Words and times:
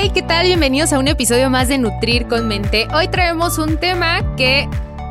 Hey, 0.00 0.12
¿qué 0.14 0.22
tal? 0.22 0.46
Bienvenidos 0.46 0.92
a 0.92 0.98
un 1.00 1.08
episodio 1.08 1.50
más 1.50 1.66
de 1.66 1.76
Nutrir 1.76 2.28
con 2.28 2.46
Mente. 2.46 2.86
Hoy 2.94 3.08
traemos 3.08 3.58
un 3.58 3.78
tema 3.78 4.36
que 4.36 4.68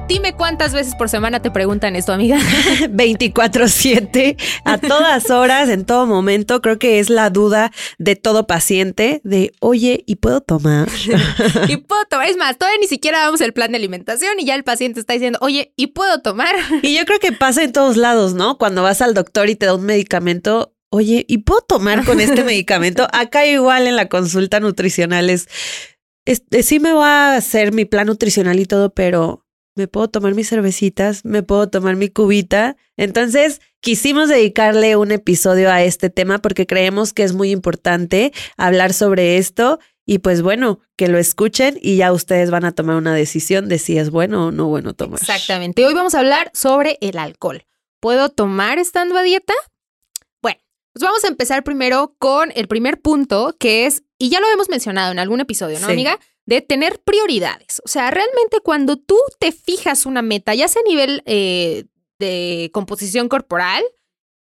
Dime 0.07 0.33
cuántas 0.33 0.73
veces 0.73 0.95
por 0.95 1.09
semana 1.09 1.41
te 1.41 1.51
preguntan 1.51 1.97
esto, 1.97 2.13
amiga. 2.13 2.37
24/7, 2.79 4.37
a 4.63 4.77
todas 4.77 5.29
horas, 5.29 5.67
en 5.67 5.83
todo 5.83 6.05
momento. 6.05 6.61
Creo 6.61 6.79
que 6.79 6.99
es 6.99 7.09
la 7.09 7.29
duda 7.29 7.73
de 7.97 8.15
todo 8.15 8.47
paciente 8.47 9.19
de, 9.25 9.51
oye, 9.59 10.05
¿y 10.07 10.15
puedo 10.15 10.39
tomar? 10.39 10.87
y 11.67 11.75
puedo 11.75 12.05
tomar. 12.05 12.29
Es 12.29 12.37
más, 12.37 12.57
todavía 12.57 12.79
ni 12.79 12.87
siquiera 12.87 13.19
damos 13.19 13.41
el 13.41 13.51
plan 13.51 13.71
de 13.71 13.77
alimentación 13.79 14.39
y 14.39 14.45
ya 14.45 14.55
el 14.55 14.63
paciente 14.63 15.01
está 15.01 15.11
diciendo, 15.11 15.37
oye, 15.41 15.73
¿y 15.75 15.87
puedo 15.87 16.21
tomar? 16.21 16.55
y 16.81 16.95
yo 16.95 17.03
creo 17.03 17.19
que 17.19 17.33
pasa 17.33 17.61
en 17.63 17.73
todos 17.73 17.97
lados, 17.97 18.33
¿no? 18.33 18.57
Cuando 18.57 18.83
vas 18.83 19.01
al 19.01 19.13
doctor 19.13 19.49
y 19.49 19.57
te 19.57 19.65
da 19.65 19.75
un 19.75 19.85
medicamento, 19.85 20.76
oye, 20.89 21.25
¿y 21.27 21.39
puedo 21.39 21.61
tomar 21.61 22.05
con 22.05 22.19
este 22.19 22.43
medicamento? 22.45 23.07
Acá 23.13 23.45
igual 23.45 23.87
en 23.87 23.95
la 23.95 24.09
consulta 24.09 24.59
nutricional 24.59 25.29
es, 25.29 25.47
sí 26.61 26.79
me 26.79 26.93
va 26.93 27.33
a 27.33 27.37
hacer 27.37 27.73
mi 27.73 27.85
plan 27.85 28.07
nutricional 28.07 28.59
y 28.59 28.65
todo, 28.65 28.93
pero 28.93 29.45
me 29.75 29.87
puedo 29.87 30.07
tomar 30.07 30.33
mis 30.33 30.49
cervecitas, 30.49 31.23
me 31.23 31.43
puedo 31.43 31.69
tomar 31.69 31.95
mi 31.95 32.09
cubita. 32.09 32.75
Entonces, 32.97 33.61
quisimos 33.79 34.27
dedicarle 34.27 34.95
un 34.95 35.11
episodio 35.11 35.71
a 35.71 35.83
este 35.83 36.09
tema 36.09 36.39
porque 36.39 36.65
creemos 36.65 37.13
que 37.13 37.23
es 37.23 37.33
muy 37.33 37.51
importante 37.51 38.33
hablar 38.57 38.93
sobre 38.93 39.37
esto 39.37 39.79
y 40.03 40.19
pues 40.19 40.41
bueno, 40.41 40.79
que 40.95 41.09
lo 41.09 41.17
escuchen 41.17 41.77
y 41.81 41.97
ya 41.97 42.11
ustedes 42.13 42.49
van 42.49 42.65
a 42.65 42.71
tomar 42.71 42.95
una 42.95 43.13
decisión 43.13 43.67
de 43.67 43.77
si 43.77 43.97
es 43.97 44.09
bueno 44.09 44.47
o 44.47 44.51
no 44.51 44.67
bueno 44.67 44.93
tomar. 44.93 45.19
Exactamente. 45.19 45.85
Hoy 45.85 45.93
vamos 45.93 46.15
a 46.15 46.19
hablar 46.19 46.49
sobre 46.53 46.97
el 47.01 47.19
alcohol. 47.19 47.65
¿Puedo 47.99 48.29
tomar 48.29 48.79
estando 48.79 49.17
a 49.17 49.23
dieta? 49.23 49.53
Pues 50.97 51.07
vamos 51.07 51.23
a 51.25 51.27
empezar 51.27 51.63
primero 51.63 52.15
con 52.17 52.51
el 52.55 52.67
primer 52.67 52.99
punto 52.99 53.55
que 53.59 53.85
es, 53.85 54.01
y 54.17 54.29
ya 54.29 54.39
lo 54.39 54.49
hemos 54.49 54.67
mencionado 54.67 55.11
en 55.11 55.19
algún 55.19 55.39
episodio, 55.39 55.79
¿no, 55.79 55.85
amiga? 55.85 56.19
de 56.47 56.61
tener 56.61 56.99
prioridades. 57.01 57.83
O 57.85 57.87
sea, 57.87 58.09
realmente 58.09 58.61
cuando 58.63 58.97
tú 58.97 59.15
te 59.39 59.51
fijas 59.51 60.07
una 60.07 60.23
meta, 60.23 60.55
ya 60.55 60.67
sea 60.67 60.81
a 60.83 60.89
nivel 60.89 61.21
eh, 61.27 61.85
de 62.17 62.71
composición 62.73 63.29
corporal 63.29 63.83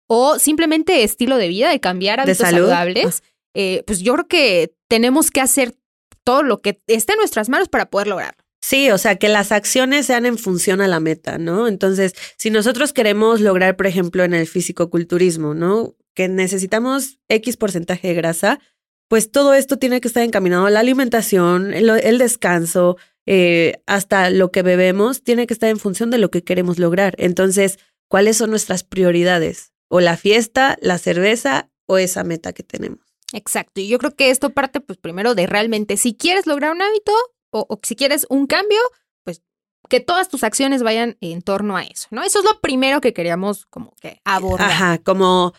o 0.07 0.39
simplemente 0.39 1.03
estilo 1.03 1.37
de 1.37 1.49
vida, 1.49 1.69
de 1.69 1.79
cambiar 1.79 2.19
hábitos 2.19 2.39
saludables, 2.39 3.21
ah. 3.21 3.27
eh, 3.53 3.83
pues 3.85 3.99
yo 3.99 4.13
creo 4.13 4.27
que 4.27 4.73
tenemos 4.87 5.29
que 5.29 5.41
hacer 5.41 5.75
todo 6.23 6.41
lo 6.41 6.63
que 6.63 6.81
esté 6.87 7.13
en 7.13 7.19
nuestras 7.19 7.47
manos 7.49 7.69
para 7.69 7.91
poder 7.91 8.07
lograrlo. 8.07 8.43
Sí, 8.59 8.89
o 8.89 8.97
sea, 8.97 9.17
que 9.17 9.29
las 9.29 9.51
acciones 9.51 10.07
sean 10.07 10.25
en 10.25 10.39
función 10.39 10.81
a 10.81 10.87
la 10.87 10.99
meta, 10.99 11.37
¿no? 11.37 11.67
Entonces, 11.67 12.13
si 12.37 12.49
nosotros 12.49 12.91
queremos 12.91 13.39
lograr, 13.39 13.75
por 13.75 13.85
ejemplo, 13.85 14.23
en 14.23 14.33
el 14.33 14.47
fisicoculturismo, 14.47 15.53
¿no? 15.53 15.95
Que 16.19 16.27
necesitamos 16.27 17.17
X 17.29 17.55
porcentaje 17.55 18.09
de 18.09 18.13
grasa, 18.13 18.59
pues 19.07 19.31
todo 19.31 19.53
esto 19.53 19.77
tiene 19.77 20.01
que 20.01 20.09
estar 20.09 20.21
encaminado 20.21 20.65
a 20.65 20.69
la 20.69 20.81
alimentación, 20.81 21.73
el, 21.73 22.17
descanso, 22.17 22.97
eh, 23.25 23.81
hasta 23.87 24.29
lo 24.29 24.51
que 24.51 24.61
bebemos, 24.61 25.23
tiene 25.23 25.47
que 25.47 25.53
estar 25.53 25.69
en 25.69 25.79
función 25.79 26.09
de 26.09 26.17
lo 26.17 26.29
que 26.29 26.43
queremos 26.43 26.77
lograr. 26.77 27.15
Entonces, 27.19 27.79
¿cuáles 28.09 28.35
son 28.35 28.49
nuestras 28.49 28.83
prioridades? 28.83 29.71
O 29.87 30.01
la 30.01 30.17
fiesta, 30.17 30.77
la 30.81 30.97
cerveza 30.97 31.69
o 31.85 31.97
esa 31.97 32.25
meta 32.25 32.51
que 32.51 32.63
tenemos. 32.63 32.99
Exacto. 33.31 33.79
Y 33.79 33.87
yo 33.87 33.97
creo 33.97 34.13
que 34.13 34.29
esto 34.29 34.49
parte, 34.49 34.81
pues 34.81 34.99
primero 34.99 35.35
de 35.35 35.47
realmente, 35.47 35.95
si 35.95 36.15
quieres 36.15 36.47
lograr 36.47 36.73
un 36.73 36.81
hábito 36.81 37.13
o, 37.51 37.79
si 37.81 37.95
quieres 37.95 38.27
un 38.29 38.45
cambio, 38.45 38.81
pues 39.23 39.41
que 39.87 40.01
todas 40.01 40.27
tus 40.27 40.43
acciones 40.43 40.83
vayan 40.83 41.15
en 41.21 41.41
torno 41.43 41.77
a 41.77 41.83
eso, 41.83 42.09
¿no? 42.11 42.23
Eso 42.23 42.39
es 42.39 42.43
lo 42.45 42.59
primero 42.59 42.99
que 42.99 43.13
queríamos 43.13 43.67
como 43.67 43.95
que 44.01 44.19
abordar. 44.25 44.69
Ajá, 44.69 44.97
como 44.97 45.53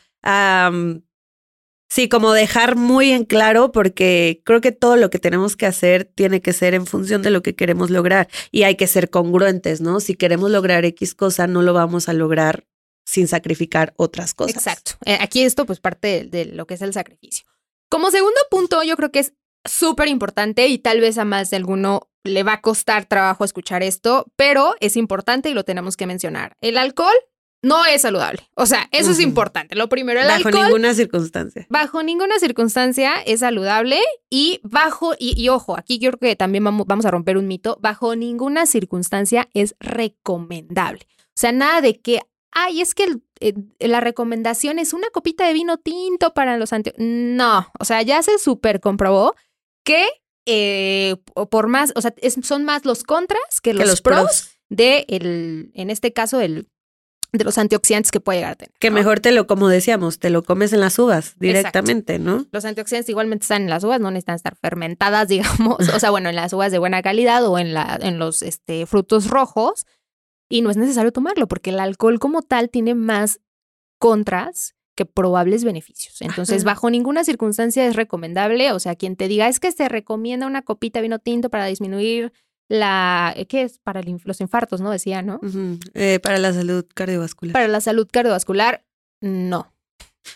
Sí, 1.91 2.08
como 2.08 2.32
dejar 2.32 2.76
muy 2.76 3.10
en 3.10 3.25
claro, 3.25 3.72
porque 3.72 4.42
creo 4.44 4.60
que 4.60 4.70
todo 4.70 4.94
lo 4.94 5.10
que 5.10 5.19
tenemos 5.19 5.56
que 5.56 5.66
hacer 5.66 6.04
tiene 6.04 6.41
que 6.41 6.53
ser 6.53 6.72
en 6.75 6.86
función 6.86 7.20
de 7.20 7.31
lo 7.31 7.42
que 7.42 7.56
queremos 7.56 7.91
lograr 7.91 8.28
y 8.53 8.62
hay 8.62 8.76
que 8.76 8.86
ser 8.86 9.10
congruentes, 9.10 9.80
¿no? 9.80 9.98
Si 9.98 10.14
queremos 10.14 10.53
lograr 10.53 10.84
X 10.84 11.16
cosa, 11.16 11.48
no 11.48 11.62
lo 11.62 11.75
vamos 11.75 12.09
a 12.09 12.12
lograr 12.12 12.64
sin 13.04 13.26
sacrificar 13.26 13.92
otras 13.97 14.34
cosas. 14.34 14.54
Exacto. 14.54 14.92
Eh, 15.04 15.19
aquí 15.20 15.42
esto 15.42 15.66
pues 15.66 15.80
parte 15.80 16.28
de, 16.30 16.44
lo 16.44 16.64
que 16.69 16.75
es 16.75 16.82
el 16.82 16.92
sacrificio. 16.92 17.44
Como 17.88 18.12
segundo 18.12 18.38
punto, 18.53 18.84
yo 18.84 18.97
creo 18.97 19.10
que 19.10 19.19
es 19.19 19.34
súper 19.64 20.06
importante 20.06 20.69
y 20.69 20.78
tal 20.78 21.00
vez 21.00 21.19
a 21.19 21.25
más 21.25 21.50
de 21.50 21.56
alguno 21.56 22.09
le 22.22 22.44
va 22.44 22.54
a 22.54 22.60
costar 22.60 23.06
trabajo 23.06 23.44
escuchar 23.44 23.82
esto, 23.82 24.30
pero 24.36 24.76
es 24.78 24.97
importante 24.97 25.50
y 25.50 25.54
lo 25.54 25.64
tenemos 25.64 25.97
que 25.97 26.06
mencionar. 26.06 26.56
El 26.60 26.78
alcohol 26.78 27.16
no 27.62 27.84
es 27.84 28.03
saludable. 28.03 28.48
O 28.54 28.66
sea, 28.66 28.88
eso 28.91 29.10
es 29.10 29.21
importante. 29.21 29.75
Lo 29.75 29.88
primero, 29.88 30.21
el 30.21 30.26
bajo 30.26 30.50
ninguna 30.50 30.94
circunstancia. 30.94 31.66
Bajo 31.69 32.03
ninguna 32.03 32.38
circunstancia 32.38 33.15
es 33.26 33.41
saludable 33.41 34.00
y 34.31 34.60
bajo, 34.62 35.15
y, 35.19 35.48
ojo, 35.48 35.76
aquí 35.76 35.98
yo 35.98 36.10
creo 36.10 36.31
que 36.31 36.37
también 36.37 36.65
vamos, 36.65 36.87
vamos, 36.87 37.04
a 37.04 37.10
romper 37.10 37.37
un 37.37 37.47
mito, 37.48 37.78
bajo 37.81 38.16
ninguna 38.16 38.66
circunstancia 38.66 39.48
es 39.53 39.75
recomendable. 39.78 41.06
O 41.19 41.41
sea, 41.41 41.53
nada 41.53 41.81
de 41.81 42.00
que, 42.00 42.21
ay, 42.53 42.81
es 42.81 42.94
que 42.94 43.19
eh, 43.41 43.54
la 43.81 44.00
recomendación 44.00 44.78
es 44.78 44.94
una 44.94 45.09
copita 45.10 45.47
de 45.47 45.53
vino 45.53 45.77
tinto 45.78 46.32
para 46.32 46.56
los 46.56 46.72
anti... 46.72 46.92
No, 46.97 47.71
o 47.78 47.84
sea, 47.84 48.03
ya 48.03 48.22
se 48.22 48.38
súper 48.38 48.81
comprobó 48.81 49.34
que 49.84 50.09
eh, 50.47 51.16
por 51.50 51.69
más, 51.69 51.92
o 51.94 52.00
sea, 52.00 52.15
son 52.42 52.65
más 52.65 52.84
los 52.84 53.04
contras 53.04 53.60
que 53.62 53.75
los, 53.75 54.00
pros, 54.00 54.22
pros, 54.22 54.50
de, 54.69 55.04
el, 55.09 55.71
en 55.75 55.91
este 55.91 56.12
caso, 56.12 56.41
el 56.41 56.66
de 57.32 57.44
los 57.44 57.58
antioxidantes 57.58 58.10
que 58.10 58.20
puede 58.20 58.38
llegar 58.38 58.52
a 58.52 58.56
tener. 58.56 58.72
Que 58.78 58.91
mejor 58.91 59.20
te 59.20 59.32
lo, 59.32 59.46
como 59.46 59.68
decíamos, 59.68 60.18
te 60.18 60.30
lo 60.30 60.42
comes 60.42 60.72
en 60.72 60.80
las 60.80 60.98
uvas 60.98 61.34
directamente, 61.38 62.18
¿no? 62.18 62.46
Los 62.50 62.64
antioxidantes 62.64 63.08
igualmente 63.08 63.44
están 63.44 63.62
en 63.62 63.70
las 63.70 63.84
uvas, 63.84 64.00
no 64.00 64.10
necesitan 64.10 64.36
estar 64.36 64.56
fermentadas, 64.56 65.28
digamos, 65.28 65.88
o 65.88 66.00
sea, 66.00 66.10
bueno, 66.10 66.28
en 66.28 66.36
las 66.36 66.52
uvas 66.52 66.72
de 66.72 66.78
buena 66.78 67.02
calidad 67.02 67.46
o 67.46 67.58
en, 67.58 67.74
la, 67.74 67.98
en 68.00 68.18
los 68.18 68.42
este, 68.42 68.86
frutos 68.86 69.28
rojos, 69.28 69.86
y 70.48 70.62
no 70.62 70.70
es 70.70 70.76
necesario 70.76 71.12
tomarlo 71.12 71.46
porque 71.46 71.70
el 71.70 71.78
alcohol 71.78 72.18
como 72.18 72.42
tal 72.42 72.70
tiene 72.70 72.94
más 72.94 73.41
contras 73.98 74.74
que 74.97 75.06
probables 75.06 75.64
beneficios. 75.64 76.20
Entonces, 76.20 76.64
bajo 76.64 76.91
ninguna 76.91 77.24
circunstancia 77.24 77.86
es 77.86 77.94
recomendable, 77.94 78.72
o 78.72 78.80
sea, 78.80 78.97
quien 78.97 79.16
te 79.16 79.28
diga 79.28 79.48
es 79.48 79.60
que 79.60 79.70
se 79.70 79.88
recomienda 79.88 80.47
una 80.47 80.62
copita 80.62 80.98
de 80.98 81.04
vino 81.04 81.18
tinto 81.20 81.48
para 81.48 81.66
disminuir 81.66 82.32
la, 82.70 83.34
eh, 83.36 83.47
¿qué 83.47 83.62
es? 83.62 83.78
Para 83.78 84.00
los 84.25 84.41
infartos, 84.41 84.81
¿no? 84.81 84.91
Decía, 84.92 85.22
¿no? 85.22 85.41
Eh, 85.92 86.20
para 86.22 86.38
la 86.38 86.53
salud 86.53 86.86
cardiovascular. 86.94 87.53
Para 87.53 87.66
la 87.66 87.81
salud 87.81 88.08
cardiovascular, 88.10 88.86
no. 89.20 89.75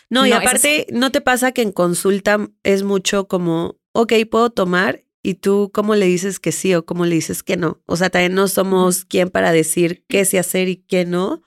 No, 0.09 0.27
y 0.27 0.33
aparte, 0.33 0.85
¿no 0.91 1.11
te 1.11 1.21
pasa 1.21 1.53
que 1.53 1.61
en 1.61 1.71
consulta 1.71 2.49
es 2.63 2.83
mucho 2.83 3.29
como, 3.29 3.77
ok, 3.93 4.13
puedo 4.29 4.49
tomar? 4.49 5.05
Y 5.23 5.35
tú, 5.35 5.71
¿cómo 5.73 5.95
le 5.95 6.07
dices 6.07 6.39
que 6.39 6.51
sí 6.51 6.75
o 6.75 6.85
cómo 6.85 7.05
le 7.05 7.15
dices 7.15 7.41
que 7.41 7.55
no? 7.55 7.81
O 7.85 7.95
sea, 7.95 8.09
también 8.09 8.35
no 8.35 8.49
somos 8.49 9.05
quien 9.05 9.29
para 9.29 9.53
decir 9.53 10.03
qué 10.09 10.25
sí 10.25 10.37
hacer 10.37 10.67
y 10.67 10.75
qué 10.75 11.05
no, 11.05 11.41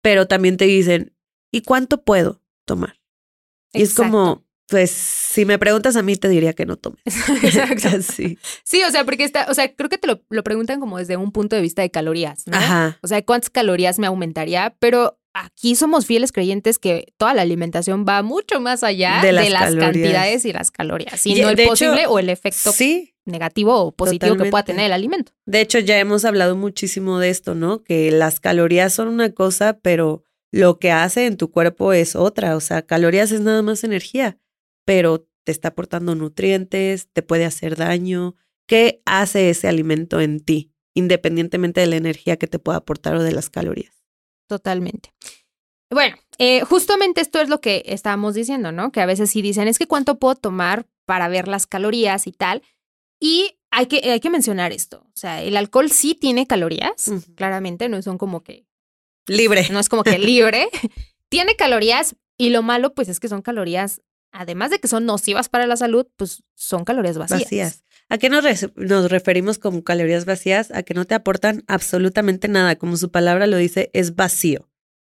pero 0.00 0.26
también 0.26 0.56
te 0.56 0.64
dicen, 0.64 1.14
¿y 1.52 1.60
cuánto 1.60 2.02
puedo 2.02 2.42
tomar? 2.64 2.98
Y 3.74 3.82
es 3.82 3.94
como, 3.94 4.46
pues 4.70 4.92
si 4.92 5.44
me 5.44 5.58
preguntas 5.58 5.96
a 5.96 6.02
mí 6.02 6.16
te 6.16 6.28
diría 6.28 6.52
que 6.52 6.64
no 6.64 6.76
tomes. 6.76 7.00
Exacto. 7.42 7.88
sí. 8.02 8.38
sí, 8.62 8.82
o 8.84 8.90
sea, 8.90 9.04
porque 9.04 9.24
está, 9.24 9.46
o 9.50 9.54
sea, 9.54 9.74
creo 9.74 9.90
que 9.90 9.98
te 9.98 10.06
lo, 10.06 10.44
preguntan 10.44 10.80
como 10.80 10.96
desde 10.96 11.16
un 11.16 11.32
punto 11.32 11.56
de 11.56 11.62
vista 11.62 11.82
de 11.82 11.90
calorías, 11.90 12.46
¿no? 12.46 12.56
Ajá. 12.56 12.98
O 13.02 13.08
sea, 13.08 13.22
¿cuántas 13.22 13.50
calorías 13.50 13.98
me 13.98 14.06
aumentaría? 14.06 14.74
Pero 14.78 15.18
aquí 15.34 15.74
somos 15.74 16.06
fieles 16.06 16.30
creyentes 16.32 16.78
que 16.78 17.12
toda 17.16 17.34
la 17.34 17.42
alimentación 17.42 18.04
va 18.08 18.22
mucho 18.22 18.60
más 18.60 18.84
allá 18.84 19.20
de 19.22 19.32
las, 19.32 19.74
cantidades 19.74 20.44
y 20.44 20.52
las 20.52 20.70
calorías, 20.70 21.20
sino 21.20 21.48
el 21.48 21.66
posible 21.66 22.06
o 22.06 22.18
el 22.18 22.28
efecto 22.28 22.72
negativo 23.24 23.74
o 23.74 23.92
positivo 23.92 24.36
que 24.36 24.50
pueda 24.50 24.64
tener 24.64 24.86
el 24.86 24.92
alimento. 24.92 25.32
De 25.46 25.60
hecho, 25.60 25.78
ya 25.78 25.98
hemos 25.98 26.24
hablado 26.24 26.56
muchísimo 26.56 27.18
de 27.18 27.30
esto, 27.30 27.54
¿no? 27.54 27.82
Que 27.82 28.10
las 28.10 28.40
calorías 28.40 28.92
son 28.92 29.08
una 29.08 29.32
cosa, 29.32 29.78
pero 29.80 30.24
lo 30.52 30.78
que 30.78 30.90
hace 30.90 31.26
en 31.26 31.36
tu 31.36 31.50
cuerpo 31.50 31.92
es 31.92 32.16
otra. 32.16 32.56
O 32.56 32.60
sea, 32.60 32.82
calorías 32.82 33.30
es 33.30 33.40
nada 33.40 33.62
más 33.62 33.84
energía 33.84 34.38
pero 34.90 35.24
te 35.44 35.52
está 35.52 35.68
aportando 35.68 36.16
nutrientes, 36.16 37.06
te 37.12 37.22
puede 37.22 37.44
hacer 37.44 37.76
daño. 37.76 38.34
¿Qué 38.66 39.02
hace 39.04 39.48
ese 39.48 39.68
alimento 39.68 40.20
en 40.20 40.40
ti, 40.40 40.72
independientemente 40.94 41.80
de 41.80 41.86
la 41.86 41.94
energía 41.94 42.38
que 42.38 42.48
te 42.48 42.58
pueda 42.58 42.78
aportar 42.78 43.14
o 43.14 43.22
de 43.22 43.30
las 43.30 43.50
calorías? 43.50 44.02
Totalmente. 44.48 45.14
Bueno, 45.90 46.16
eh, 46.38 46.62
justamente 46.62 47.20
esto 47.20 47.40
es 47.40 47.48
lo 47.48 47.60
que 47.60 47.84
estábamos 47.86 48.34
diciendo, 48.34 48.72
¿no? 48.72 48.90
Que 48.90 49.00
a 49.00 49.06
veces 49.06 49.30
sí 49.30 49.42
dicen, 49.42 49.68
es 49.68 49.78
que 49.78 49.86
cuánto 49.86 50.18
puedo 50.18 50.34
tomar 50.34 50.88
para 51.04 51.28
ver 51.28 51.46
las 51.46 51.68
calorías 51.68 52.26
y 52.26 52.32
tal. 52.32 52.60
Y 53.20 53.60
hay 53.70 53.86
que, 53.86 53.98
hay 54.10 54.18
que 54.18 54.30
mencionar 54.30 54.72
esto. 54.72 55.06
O 55.06 55.16
sea, 55.16 55.40
el 55.40 55.56
alcohol 55.56 55.88
sí 55.92 56.16
tiene 56.16 56.48
calorías, 56.48 57.12
claramente, 57.36 57.88
no 57.88 58.02
son 58.02 58.18
como 58.18 58.42
que, 58.42 58.66
Libre. 59.28 59.68
no 59.70 59.78
es 59.78 59.88
como 59.88 60.02
que 60.02 60.18
libre. 60.18 60.68
tiene 61.28 61.54
calorías 61.54 62.16
y 62.36 62.50
lo 62.50 62.64
malo, 62.64 62.92
pues, 62.92 63.08
es 63.08 63.20
que 63.20 63.28
son 63.28 63.40
calorías, 63.40 64.02
además 64.32 64.70
de 64.70 64.78
que 64.78 64.88
son 64.88 65.06
nocivas 65.06 65.48
para 65.48 65.66
la 65.66 65.76
salud, 65.76 66.06
pues 66.16 66.42
son 66.54 66.84
calorías 66.84 67.18
vacías. 67.18 67.42
vacías. 67.42 67.84
¿A 68.08 68.18
qué 68.18 68.28
nos, 68.28 68.42
re- 68.42 68.72
nos 68.76 69.10
referimos 69.10 69.58
como 69.58 69.84
calorías 69.84 70.24
vacías? 70.24 70.70
A 70.72 70.82
que 70.82 70.94
no 70.94 71.04
te 71.04 71.14
aportan 71.14 71.62
absolutamente 71.68 72.48
nada. 72.48 72.76
Como 72.76 72.96
su 72.96 73.10
palabra 73.10 73.46
lo 73.46 73.56
dice, 73.56 73.90
es 73.92 74.16
vacío. 74.16 74.68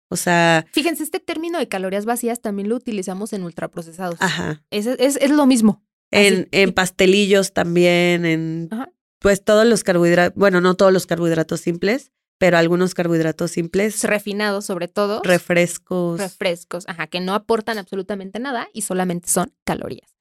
O 0.08 0.16
sea, 0.16 0.66
Fíjense, 0.72 1.04
este 1.04 1.20
término 1.20 1.58
de 1.60 1.68
calorías 1.68 2.04
vacías 2.04 2.40
también 2.40 2.68
lo 2.68 2.74
utilizamos 2.76 3.32
en 3.32 3.44
ultraprocesados. 3.44 4.16
ajá. 4.20 4.64
Es, 4.70 4.86
es, 4.86 5.16
es 5.20 5.30
lo 5.30 5.46
mismo. 5.46 5.84
En, 6.10 6.48
en 6.50 6.72
pastelillos 6.72 7.52
también, 7.52 8.24
en 8.24 8.68
Ajá. 8.72 8.90
pues 9.20 9.44
todos 9.44 9.64
los 9.64 9.84
carbohidratos, 9.84 10.36
bueno, 10.36 10.60
no 10.60 10.74
todos 10.74 10.92
los 10.92 11.06
carbohidratos 11.06 11.60
simples, 11.60 12.10
pero 12.40 12.56
algunos 12.56 12.94
carbohidratos 12.94 13.50
simples, 13.50 14.02
refinados 14.02 14.64
sobre 14.64 14.88
todo, 14.88 15.20
refrescos. 15.22 16.18
refrescos, 16.18 16.88
ajá, 16.88 17.06
que 17.06 17.20
no 17.20 17.34
aportan 17.34 17.76
absolutamente 17.76 18.38
nada 18.40 18.66
y 18.72 18.80
solamente 18.80 19.28
son 19.28 19.52
calorías. 19.64 20.16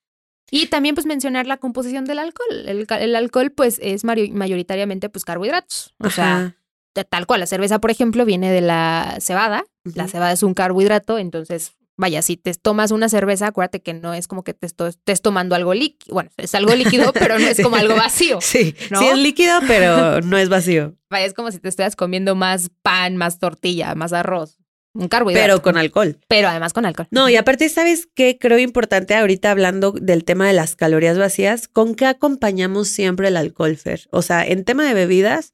Y 0.51 0.67
también 0.67 0.95
pues 0.95 1.07
mencionar 1.07 1.47
la 1.47 1.55
composición 1.55 2.03
del 2.03 2.19
alcohol. 2.19 2.65
El, 2.67 3.15
alcohol 3.15 3.51
pues 3.51 3.79
es 3.81 4.03
mayoritariamente 4.03 5.07
pues 5.07 5.23
carbohidratos. 5.23 5.95
O 5.99 6.09
sea, 6.09 6.57
de- 6.93 7.05
tal 7.05 7.25
cual, 7.25 7.39
la 7.39 7.45
cerveza 7.45 7.79
por 7.79 7.89
ejemplo 7.89 8.25
viene 8.25 8.51
de 8.51 8.61
la 8.61 9.15
cebada. 9.21 9.63
La 9.95 10.09
cebada 10.09 10.33
es 10.33 10.43
un 10.43 10.53
carbohidrato, 10.53 11.19
entonces 11.19 11.71
vaya, 11.99 12.21
si 12.21 12.37
te 12.37 12.53
tomas 12.53 12.91
una 12.91 13.09
cerveza, 13.09 13.47
acuérdate 13.47 13.81
que 13.81 13.93
no 13.93 14.13
es 14.13 14.27
como 14.27 14.43
que 14.43 14.53
te 14.53 14.67
estés 14.67 15.21
tomando 15.21 15.53
algo 15.53 15.73
líquido. 15.73 16.13
Bueno, 16.13 16.31
es 16.37 16.55
algo 16.55 16.73
líquido, 16.73 17.11
pero 17.13 17.37
no 17.37 17.45
es 17.45 17.61
como 17.61 17.75
algo 17.75 17.95
vacío. 17.95 18.39
Sí, 18.49 18.73
¿no? 18.89 18.99
sí 18.99 19.07
es 19.07 19.17
líquido, 19.17 19.59
pero 19.67 20.21
no 20.23 20.37
es 20.37 20.49
vacío. 20.49 20.95
Vaya, 21.09 21.25
es 21.25 21.33
como 21.33 21.51
si 21.51 21.59
te 21.59 21.67
estuvieras 21.69 21.95
comiendo 21.95 22.35
más 22.35 22.71
pan, 22.81 23.17
más 23.17 23.37
tortilla, 23.37 23.93
más 23.95 24.13
arroz. 24.13 24.57
Un 24.93 25.07
carbohidrato. 25.07 25.45
Pero 25.45 25.61
con 25.61 25.77
alcohol. 25.77 26.17
pero 26.27 26.47
además 26.47 26.73
con 26.73 26.85
alcohol. 26.85 27.07
No, 27.11 27.29
y 27.29 27.35
aparte, 27.35 27.69
¿sabes 27.69 28.07
qué? 28.15 28.37
Creo 28.39 28.57
importante 28.57 29.13
ahorita 29.13 29.51
hablando 29.51 29.91
del 29.91 30.23
tema 30.23 30.47
de 30.47 30.53
las 30.53 30.75
calorías 30.75 31.17
vacías, 31.17 31.67
¿con 31.67 31.93
qué 31.93 32.05
acompañamos 32.05 32.87
siempre 32.87 33.27
el 33.27 33.37
alcohol, 33.37 33.75
Fer? 33.77 34.07
O 34.11 34.21
sea, 34.21 34.45
en 34.45 34.63
tema 34.63 34.87
de 34.87 34.95
bebidas, 34.95 35.53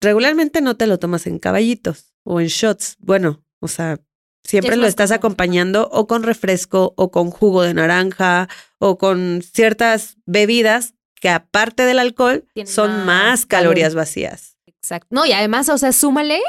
regularmente 0.00 0.60
no 0.60 0.76
te 0.76 0.86
lo 0.86 0.98
tomas 0.98 1.26
en 1.26 1.38
caballitos 1.38 2.14
o 2.22 2.40
en 2.40 2.46
shots. 2.46 2.96
Bueno, 3.00 3.42
o 3.60 3.66
sea, 3.66 3.98
siempre 4.44 4.74
Es 4.74 4.78
lo 4.78 4.86
estás 4.86 5.10
acompañando 5.10 5.88
o 5.90 6.06
con 6.06 6.22
refresco 6.22 6.94
o 6.96 7.10
con 7.10 7.30
jugo 7.30 7.62
de 7.62 7.74
naranja 7.74 8.48
o 8.78 8.98
con 8.98 9.42
ciertas 9.42 10.16
bebidas 10.26 10.94
que 11.20 11.30
aparte 11.30 11.84
del 11.84 11.98
alcohol 11.98 12.46
Tienen 12.52 12.72
son 12.72 12.90
más 12.90 13.06
más 13.06 13.46
calorías 13.46 13.94
vacías. 13.94 14.56
Exacto. 14.66 15.08
No, 15.10 15.24
y 15.24 15.32
además, 15.32 15.68
o 15.70 15.78
sea, 15.78 15.92
súmale 15.92 16.40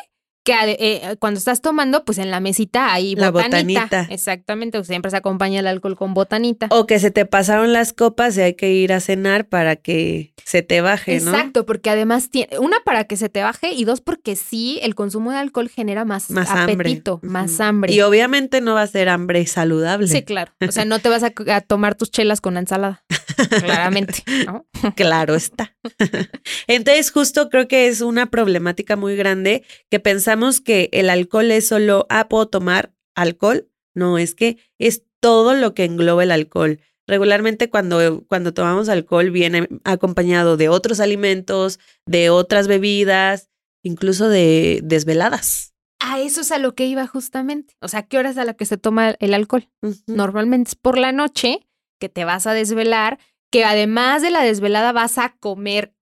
que 0.45 0.53
ade- 0.53 0.77
eh, 0.80 1.15
cuando 1.19 1.39
estás 1.39 1.59
tomando, 1.62 2.06
pues 2.06 2.18
en 2.19 2.31
la 2.31 2.39
mesita 2.39 2.94
hay 2.94 3.15
La 3.15 3.31
botanita. 3.31 3.81
botanita. 3.81 4.07
Exactamente, 4.13 4.77
sea, 4.77 4.83
siempre 4.86 5.12
se 5.12 5.18
acompaña 5.18 5.59
el 5.59 5.68
alcohol 5.68 5.97
con 5.97 6.13
botanita. 6.13 6.68
O 6.69 6.86
que 6.88 7.00
se 7.00 7.12
te 7.12 7.25
pasaron 7.25 7.74
las 7.74 7.92
copas 7.92 8.38
y 8.38 8.42
hay 8.42 8.53
que 8.53 8.71
ir 8.71 8.94
a 8.94 9.00
cenar 9.00 9.47
para 9.50 9.75
que 9.75 10.33
se 10.45 10.62
te 10.62 10.80
baje, 10.81 11.19
¿no? 11.19 11.31
Exacto, 11.31 11.65
porque 11.65 11.89
además 11.89 12.30
tiene, 12.30 12.59
una 12.59 12.77
para 12.86 13.06
que 13.06 13.18
se 13.18 13.27
te 13.27 13.42
baje 13.42 13.71
y 13.74 13.83
dos 13.86 14.00
porque 14.01 14.36
sí, 14.36 14.80
el 14.83 14.94
consumo 14.94 15.31
de 15.31 15.38
alcohol 15.39 15.68
genera 15.68 16.06
más, 16.06 16.30
Más 16.30 16.48
hambre. 16.51 16.74
apetito, 16.75 17.19
más 17.24 17.59
hambre. 17.59 17.91
Y 17.91 18.01
obviamente 18.01 18.62
no 18.62 18.75
va 18.75 18.83
a 18.83 18.88
ser 18.88 19.09
hambre 19.09 19.45
saludable. 19.48 20.07
Sí, 20.07 20.21
claro. 20.21 20.51
O 20.65 20.71
sea, 20.71 20.86
no 20.86 21.00
te 21.00 21.09
vas 21.09 21.24
a, 21.24 21.33
a 21.53 21.62
tomar 21.62 21.95
tus 21.95 22.12
chelas 22.12 22.39
con 22.39 22.56
ensalada. 22.57 23.03
Claramente, 23.60 24.24
¿no? 24.46 24.66
Claro 24.96 25.36
está. 25.36 25.76
Entonces, 26.68 27.12
justo 27.12 27.50
creo 27.50 27.68
que 27.68 27.88
es 27.88 28.02
una 28.02 28.30
problemática 28.30 28.96
muy 28.96 29.16
grande 29.16 29.64
que 29.90 30.00
pensamos 30.00 30.62
que 30.62 30.90
el 30.92 31.10
alcohol 31.10 31.52
es 31.52 31.68
solo, 31.68 32.06
ah, 32.10 32.28
puedo 32.28 32.48
tomar 32.48 32.94
alcohol. 33.16 33.70
No, 33.94 34.18
es 34.18 34.36
que 34.36 34.58
es 34.78 35.04
todo 35.20 35.54
lo 35.54 35.74
que 35.74 35.86
engloba 35.86 36.24
el 36.24 36.32
alcohol. 36.32 36.80
Regularmente 37.08 37.70
cuando, 37.70 38.26
cuando 38.28 38.54
tomamos 38.54 38.90
alcohol 38.90 39.30
viene 39.30 39.68
acompañado 39.84 40.58
de 40.58 40.70
otros 40.70 41.00
alimentos, 41.00 41.80
de 42.06 42.30
otras 42.30 42.68
bebidas, 42.68 43.50
incluso 43.84 44.28
de 44.28 44.82
desveladas. 44.84 45.74
A 46.00 46.20
eso 46.20 46.42
es 46.42 46.52
a 46.52 46.58
lo 46.58 46.76
que 46.76 46.86
iba 46.86 47.08
justamente. 47.08 47.76
O 47.82 47.88
sea, 47.88 48.04
¿qué 48.04 48.18
hora 48.18 48.30
es 48.30 48.38
a 48.38 48.46
la 48.46 48.54
que 48.54 48.66
se 48.66 48.78
toma 48.78 49.16
el 49.20 49.34
alcohol? 49.34 49.70
Normalmente 50.08 50.70
es 50.70 50.76
por 50.76 50.98
la 50.98 51.12
noche 51.12 51.64
que 52.00 52.09
te 52.09 52.25
vas 52.25 52.47
a 52.47 52.53
desvelar, 52.53 53.19
que 53.51 53.63
además 53.63 54.21
de 54.21 54.31
la 54.31 54.42
desvelada 54.42 54.92
vas 54.92 55.18
a 55.18 55.36
comer 55.38 55.94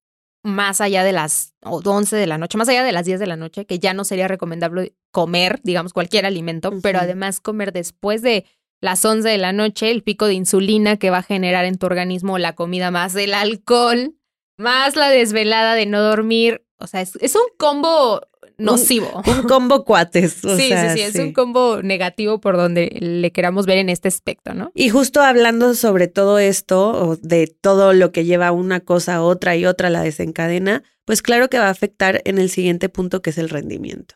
más 0.44 0.81
allá 0.81 1.04
de 1.04 1.13
las 1.13 1.54
o 1.63 1.81
11 1.84 2.16
de 2.16 2.28
la 2.28 2.38
noche, 2.38 2.57
más 2.57 2.68
allá 2.68 2.84
de 2.84 2.92
las 2.92 3.06
10 3.06 3.19
de 3.19 3.28
la 3.28 3.38
noche, 3.38 3.66
que 3.66 3.80
ya 3.80 3.94
no 3.94 4.04
sería 4.04 4.28
recomendable 4.28 4.95
comer, 5.12 5.62
digamos, 5.63 5.94
cualquier 5.94 6.25
alimento, 6.25 6.74
pero 6.81 7.00
además 7.00 7.40
comer 7.40 7.72
después 7.72 8.22
de 8.22 8.45
las 8.81 9.04
11 9.06 9.30
de 9.30 9.38
la 9.38 9.54
noche, 9.54 9.90
el 9.92 10.04
pico 10.04 10.28
de 10.28 10.34
insulina 10.34 10.98
que 10.98 11.10
va 11.10 11.19
a 11.19 11.24
generar 11.24 11.63
en 11.63 11.78
tu 11.78 11.86
organismo 11.86 12.38
la 12.38 12.54
comida 12.54 12.92
más 12.92 13.16
el 13.16 13.34
alcohol, 13.34 14.16
más 14.57 14.98
la 14.98 15.10
desvelada 15.10 15.75
de 15.75 15.86
no 15.86 16.01
dormir. 16.01 16.66
O 16.78 16.88
sea, 16.88 17.00
es, 17.00 17.16
es 17.22 17.36
un 17.36 17.44
combo 17.57 18.22
nocivo. 18.58 19.22
Un 19.28 19.44
combo 19.44 19.84
cuates. 19.84 20.44
o 20.46 20.56
sí, 20.56 20.68
sea, 20.68 20.94
sí, 20.94 21.00
sí, 21.00 21.04
es 21.04 21.16
un 21.16 21.34
combo 21.34 21.82
negativo 21.82 22.40
por 22.40 22.58
donde 22.58 22.98
le 23.00 23.32
queramos 23.32 23.66
ver 23.66 23.78
en 23.78 23.90
este 23.90 24.08
aspecto, 24.08 24.54
¿no? 24.54 24.72
Y 24.74 24.90
justo 24.90 25.22
hablando 25.22 25.76
sobre 25.76 26.08
todo 26.08 26.40
esto, 26.40 26.92
o 26.92 27.16
de 27.18 27.48
todo 27.48 27.94
lo 27.94 28.12
que 28.12 28.26
lleva 28.26 28.52
una 28.52 28.80
cosa 28.80 29.16
a 29.16 29.22
otra 29.22 29.56
y 29.56 29.66
otra 29.66 29.90
la 29.90 30.02
desencadena, 30.02 30.84
pues 31.06 31.22
claro 31.22 31.50
que 31.50 31.60
va 31.60 31.68
a 31.68 31.72
afectar 31.72 32.22
en 32.26 32.38
el 32.38 32.50
siguiente 32.50 32.90
punto 32.90 33.22
que 33.22 33.32
es 33.32 33.38
el 33.38 33.50
rendimiento. 33.50 34.16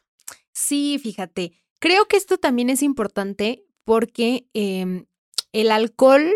Sí, 0.53 0.99
fíjate. 1.01 1.53
Creo 1.79 2.07
que 2.07 2.17
esto 2.17 2.37
también 2.37 2.69
es 2.69 2.81
importante 2.81 3.63
porque 3.83 4.47
em, 4.53 5.05
el 5.51 5.71
alcohol, 5.71 6.31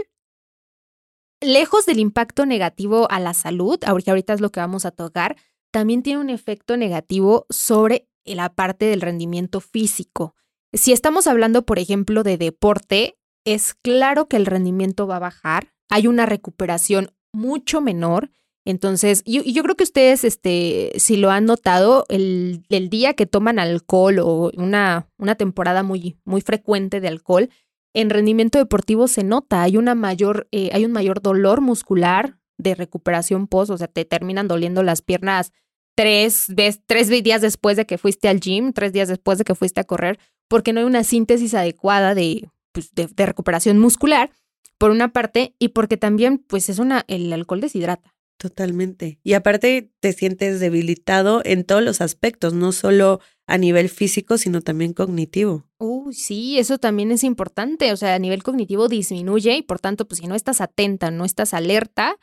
lejos 1.40 1.86
del 1.86 2.00
impacto 2.00 2.46
negativo 2.46 3.10
a 3.12 3.20
la 3.20 3.34
salud, 3.34 3.80
ahorita, 3.84 4.12
ahorita 4.12 4.34
es 4.34 4.42
lo 4.42 4.52
que 4.52 4.60
vamos 4.60 4.86
a 4.86 4.92
tocar, 4.92 5.38
también 5.72 6.04
tiene 6.04 6.22
un 6.22 6.30
efecto 6.30 6.78
negativo 6.78 7.46
sobre 7.50 8.08
la 8.26 8.54
parte 8.54 8.86
del 8.86 9.02
rendimiento 9.02 9.60
físico. 9.60 10.36
Si 10.74 10.92
estamos 10.92 11.28
hablando, 11.28 11.64
por 11.64 11.80
ejemplo, 11.80 12.24
de 12.24 12.38
deporte, 12.38 13.18
es 13.46 13.74
claro 13.74 14.28
que 14.28 14.38
el 14.38 14.46
rendimiento 14.46 15.08
va 15.08 15.18
a 15.18 15.20
bajar, 15.20 15.74
hay 15.90 16.08
una 16.08 16.26
recuperación 16.26 17.12
mucho 17.34 17.82
menor. 17.82 18.32
Entonces, 18.64 19.24
yo, 19.26 19.64
creo 19.64 19.76
que 19.76 19.84
ustedes, 19.84 20.24
este, 20.24 20.92
si 20.98 21.18
lo 21.18 21.32
han 21.32 21.46
notado, 21.46 22.06
el, 22.10 22.64
el 22.70 22.90
día 22.90 23.16
que 23.16 23.26
toman 23.26 23.58
alcohol 23.58 24.20
o 24.20 24.52
una, 24.56 25.10
una 25.18 25.36
temporada 25.36 25.82
muy, 25.82 26.20
muy 26.26 26.42
frecuente 26.42 27.02
de 27.02 27.08
alcohol, 27.08 27.50
en 27.94 28.10
rendimiento 28.10 28.60
deportivo 28.60 29.08
se 29.08 29.24
nota, 29.24 29.64
hay 29.64 29.78
una 29.78 29.96
mayor, 29.96 30.48
eh, 30.52 30.70
hay 30.74 30.86
un 30.86 30.92
mayor 30.92 31.22
dolor 31.22 31.60
muscular 31.60 32.38
de 32.62 32.76
recuperación 32.76 33.48
post, 33.48 33.72
o 33.72 33.78
sea, 33.78 33.88
te 33.88 34.06
terminan 34.06 34.48
doliendo 34.48 34.84
las 34.84 35.02
piernas 35.02 35.52
tres, 35.96 36.48
tres 36.86 37.10
días 37.10 37.42
después 37.42 37.78
de 37.78 37.86
que 37.86 37.98
fuiste 37.98 38.28
al 38.30 38.40
gym, 38.40 38.74
tres 38.74 38.94
días 38.94 39.08
después 39.08 39.38
de 39.38 39.44
que 39.44 39.56
fuiste 39.56 39.82
a 39.82 39.86
correr, 39.86 40.20
porque 40.48 40.74
no 40.74 40.80
hay 40.80 40.86
una 40.86 41.04
síntesis 41.04 41.54
adecuada 41.54 42.16
de, 42.16 42.50
pues, 42.72 42.94
de, 42.94 43.08
de 43.08 43.26
recuperación 43.26 43.80
muscular, 43.80 44.32
por 44.78 44.92
una 44.92 45.14
parte, 45.14 45.54
y 45.60 45.70
porque 45.70 45.98
también, 45.98 46.40
pues, 46.40 46.70
es 46.70 46.80
una, 46.80 47.04
el 47.08 47.32
alcohol 47.34 47.62
deshidrata. 47.62 48.14
Totalmente. 48.42 49.20
Y 49.24 49.34
aparte 49.34 49.92
te 50.00 50.14
sientes 50.14 50.60
debilitado 50.60 51.44
en 51.46 51.64
todos 51.64 51.84
los 51.84 52.02
aspectos, 52.02 52.54
no 52.56 52.72
solo 52.72 53.20
a 53.46 53.60
nivel 53.60 53.88
físico, 53.88 54.40
sino 54.40 54.62
también 54.62 54.94
cognitivo. 54.94 55.68
Uy, 55.78 56.16
sí, 56.16 56.58
eso 56.58 56.80
también 56.80 57.12
es 57.12 57.24
importante. 57.24 57.92
O 57.92 57.98
sea, 57.98 58.16
a 58.16 58.20
nivel 58.20 58.42
cognitivo 58.42 58.88
disminuye 58.88 59.58
y 59.58 59.62
por 59.62 59.80
tanto, 59.80 60.08
pues 60.08 60.22
si 60.22 60.28
no 60.28 60.34
estás 60.34 60.60
atenta, 60.60 61.12
no 61.12 61.24
estás 61.24 61.54
alerta, 61.54 62.16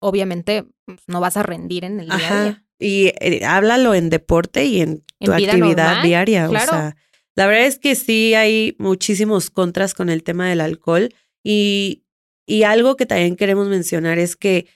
obviamente 0.00 0.66
no 1.06 1.20
vas 1.20 1.36
a 1.36 1.42
rendir 1.42 1.84
en 1.84 2.00
el 2.00 2.06
día 2.08 2.16
a 2.40 2.42
día. 2.44 2.64
Y 2.78 3.06
eh, 3.20 3.44
háblalo 3.44 3.94
en 3.94 4.08
deporte 4.10 4.64
y 4.64 4.80
en 4.80 5.00
tu 5.20 5.32
En 5.32 5.44
actividad 5.44 5.86
normal, 5.94 6.02
diaria. 6.02 6.46
claro. 6.48 6.72
O 6.72 6.74
sea, 6.76 6.96
la 7.34 7.46
verdad 7.46 7.66
es 7.66 7.78
que 7.78 7.94
sí 7.94 8.34
hay 8.34 8.76
muchísimos 8.78 9.50
contras 9.50 9.94
con 9.94 10.08
el 10.08 10.22
tema 10.22 10.48
del 10.48 10.60
alcohol. 10.60 11.08
Y, 11.44 12.04
y 12.46 12.62
algo 12.64 12.96
que 12.96 13.06
también 13.06 13.36
queremos 13.36 13.68
mencionar 13.68 14.18
es 14.18 14.36
que, 14.36 14.68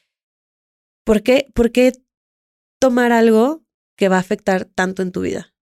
¿por 1.05 1.23
qué, 1.23 1.47
¿por 1.55 1.71
qué 1.73 1.93
tomar 2.81 3.12
algo 3.12 3.62
que 3.97 4.09
va 4.09 4.17
a 4.17 4.21
afectar 4.21 4.64
tanto 4.64 5.02
en 5.02 5.12
tu 5.12 5.21
vida? 5.21 5.55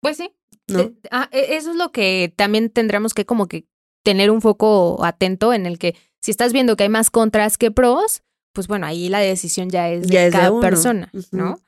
Pues 0.00 0.16
sí. 0.16 0.30
¿No? 0.68 0.80
Eh, 0.80 0.92
ah, 1.10 1.28
e- 1.32 1.56
eso 1.56 1.70
es 1.70 1.76
lo 1.76 1.90
que 1.92 2.32
también 2.36 2.70
tendremos 2.70 3.14
que 3.14 3.24
como 3.26 3.46
que 3.48 3.66
tener 4.04 4.30
un 4.30 4.40
foco 4.40 5.04
atento 5.04 5.52
en 5.52 5.66
el 5.66 5.78
que 5.78 5.96
si 6.20 6.30
estás 6.30 6.52
viendo 6.52 6.76
que 6.76 6.84
hay 6.84 6.88
más 6.88 7.10
contras 7.10 7.58
que 7.58 7.70
pros, 7.70 8.22
pues 8.52 8.66
bueno, 8.66 8.86
ahí 8.86 9.08
la 9.08 9.20
decisión 9.20 9.70
ya 9.70 9.88
es 9.90 10.06
de 10.06 10.14
Ya 10.14 10.26
es 10.26 10.32
de 10.32 10.38
cada 10.38 10.60
persona. 10.60 11.10
¿no? 11.30 11.60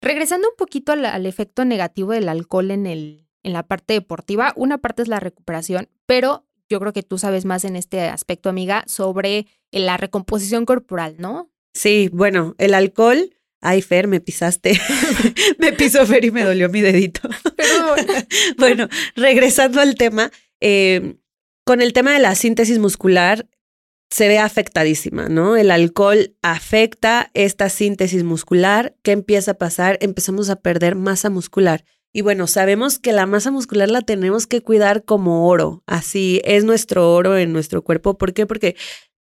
Regresando 0.00 0.48
un 0.48 0.56
poquito 0.56 0.92
al, 0.92 1.04
al 1.04 1.26
efecto 1.26 1.64
negativo 1.64 2.12
del 2.12 2.28
alcohol 2.28 2.70
en, 2.70 2.86
el, 2.86 3.26
en 3.42 3.52
la 3.52 3.62
parte 3.62 3.94
deportiva, 3.94 4.52
una 4.56 4.78
parte 4.78 5.02
es 5.02 5.08
la 5.08 5.20
recuperación, 5.20 5.88
pero 6.06 6.46
yo 6.68 6.80
creo 6.80 6.92
que 6.92 7.02
tú 7.02 7.18
sabes 7.18 7.44
más 7.44 7.64
en 7.64 7.76
este 7.76 8.00
aspecto, 8.00 8.48
amiga, 8.48 8.84
sobre 8.86 9.46
la 9.70 9.96
recomposición 9.96 10.66
corporal, 10.66 11.16
¿no? 11.18 11.50
Sí, 11.74 12.10
bueno, 12.12 12.54
el 12.58 12.74
alcohol. 12.74 13.32
Ay, 13.60 13.82
Fer, 13.82 14.06
me 14.06 14.20
pisaste. 14.20 14.78
me 15.58 15.72
pisó 15.72 16.06
Fer 16.06 16.24
y 16.24 16.30
me 16.30 16.44
dolió 16.44 16.68
mi 16.68 16.80
dedito. 16.80 17.20
Perdón. 17.56 18.06
bueno, 18.58 18.88
regresando 19.14 19.80
al 19.80 19.94
tema, 19.94 20.30
eh, 20.60 21.16
con 21.64 21.80
el 21.80 21.92
tema 21.92 22.12
de 22.12 22.20
la 22.20 22.34
síntesis 22.34 22.78
muscular, 22.78 23.46
se 24.10 24.28
ve 24.28 24.38
afectadísima, 24.38 25.28
¿no? 25.28 25.56
El 25.56 25.70
alcohol 25.70 26.34
afecta 26.42 27.30
esta 27.34 27.68
síntesis 27.68 28.24
muscular. 28.24 28.94
¿Qué 29.02 29.12
empieza 29.12 29.52
a 29.52 29.58
pasar? 29.58 29.98
Empezamos 30.00 30.48
a 30.48 30.56
perder 30.56 30.94
masa 30.94 31.28
muscular. 31.30 31.84
Y 32.12 32.22
bueno, 32.22 32.46
sabemos 32.46 32.98
que 32.98 33.12
la 33.12 33.26
masa 33.26 33.50
muscular 33.50 33.90
la 33.90 34.00
tenemos 34.00 34.46
que 34.46 34.62
cuidar 34.62 35.04
como 35.04 35.48
oro. 35.48 35.82
Así 35.86 36.40
es 36.44 36.64
nuestro 36.64 37.12
oro 37.12 37.36
en 37.36 37.52
nuestro 37.52 37.82
cuerpo. 37.82 38.16
¿Por 38.16 38.32
qué? 38.32 38.46
Porque 38.46 38.76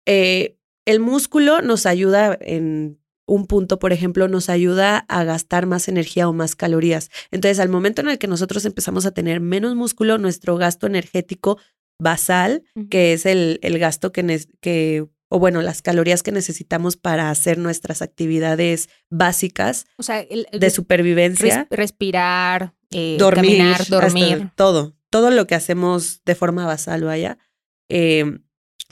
eh, 0.06 0.58
el 0.86 1.00
músculo 1.00 1.62
nos 1.62 1.86
ayuda 1.86 2.38
en 2.42 3.00
un 3.26 3.48
punto, 3.48 3.80
por 3.80 3.94
ejemplo, 3.94 4.28
nos 4.28 4.50
ayuda 4.50 5.06
a 5.08 5.24
gastar 5.24 5.66
más 5.66 5.88
energía 5.88 6.28
o 6.28 6.34
más 6.34 6.56
calorías. 6.56 7.10
Entonces, 7.32 7.60
al 7.60 7.70
momento 7.70 8.02
en 8.02 8.10
el 8.10 8.18
que 8.18 8.28
nosotros 8.28 8.66
empezamos 8.66 9.06
a 9.06 9.12
tener 9.12 9.40
menos 9.40 9.76
músculo, 9.76 10.18
nuestro 10.18 10.58
gasto 10.58 10.88
energético 10.88 11.58
basal, 12.04 12.64
que 12.90 13.14
es 13.14 13.26
el, 13.26 13.60
el 13.64 13.80
gasto 13.80 14.12
que, 14.12 14.46
que, 14.62 15.08
o 15.30 15.40
bueno, 15.40 15.62
las 15.62 15.82
calorías 15.82 16.22
que 16.22 16.32
necesitamos 16.32 16.98
para 16.98 17.32
hacer 17.32 17.58
nuestras 17.58 18.02
actividades 18.02 18.90
básicas 19.10 19.86
o 19.98 20.04
sea, 20.04 20.24
de 20.26 20.70
supervivencia. 20.70 21.68
respirar, 21.72 22.76
eh, 22.92 23.16
dormir, 23.18 23.58
caminar, 23.58 23.88
dormir. 23.88 24.52
Todo, 24.56 24.96
todo 25.10 25.32
lo 25.32 25.48
que 25.48 25.56
hacemos 25.56 26.22
de 26.26 26.36
forma 26.36 26.66
basal, 26.66 27.04
vaya, 27.04 27.40
eh, 27.90 28.40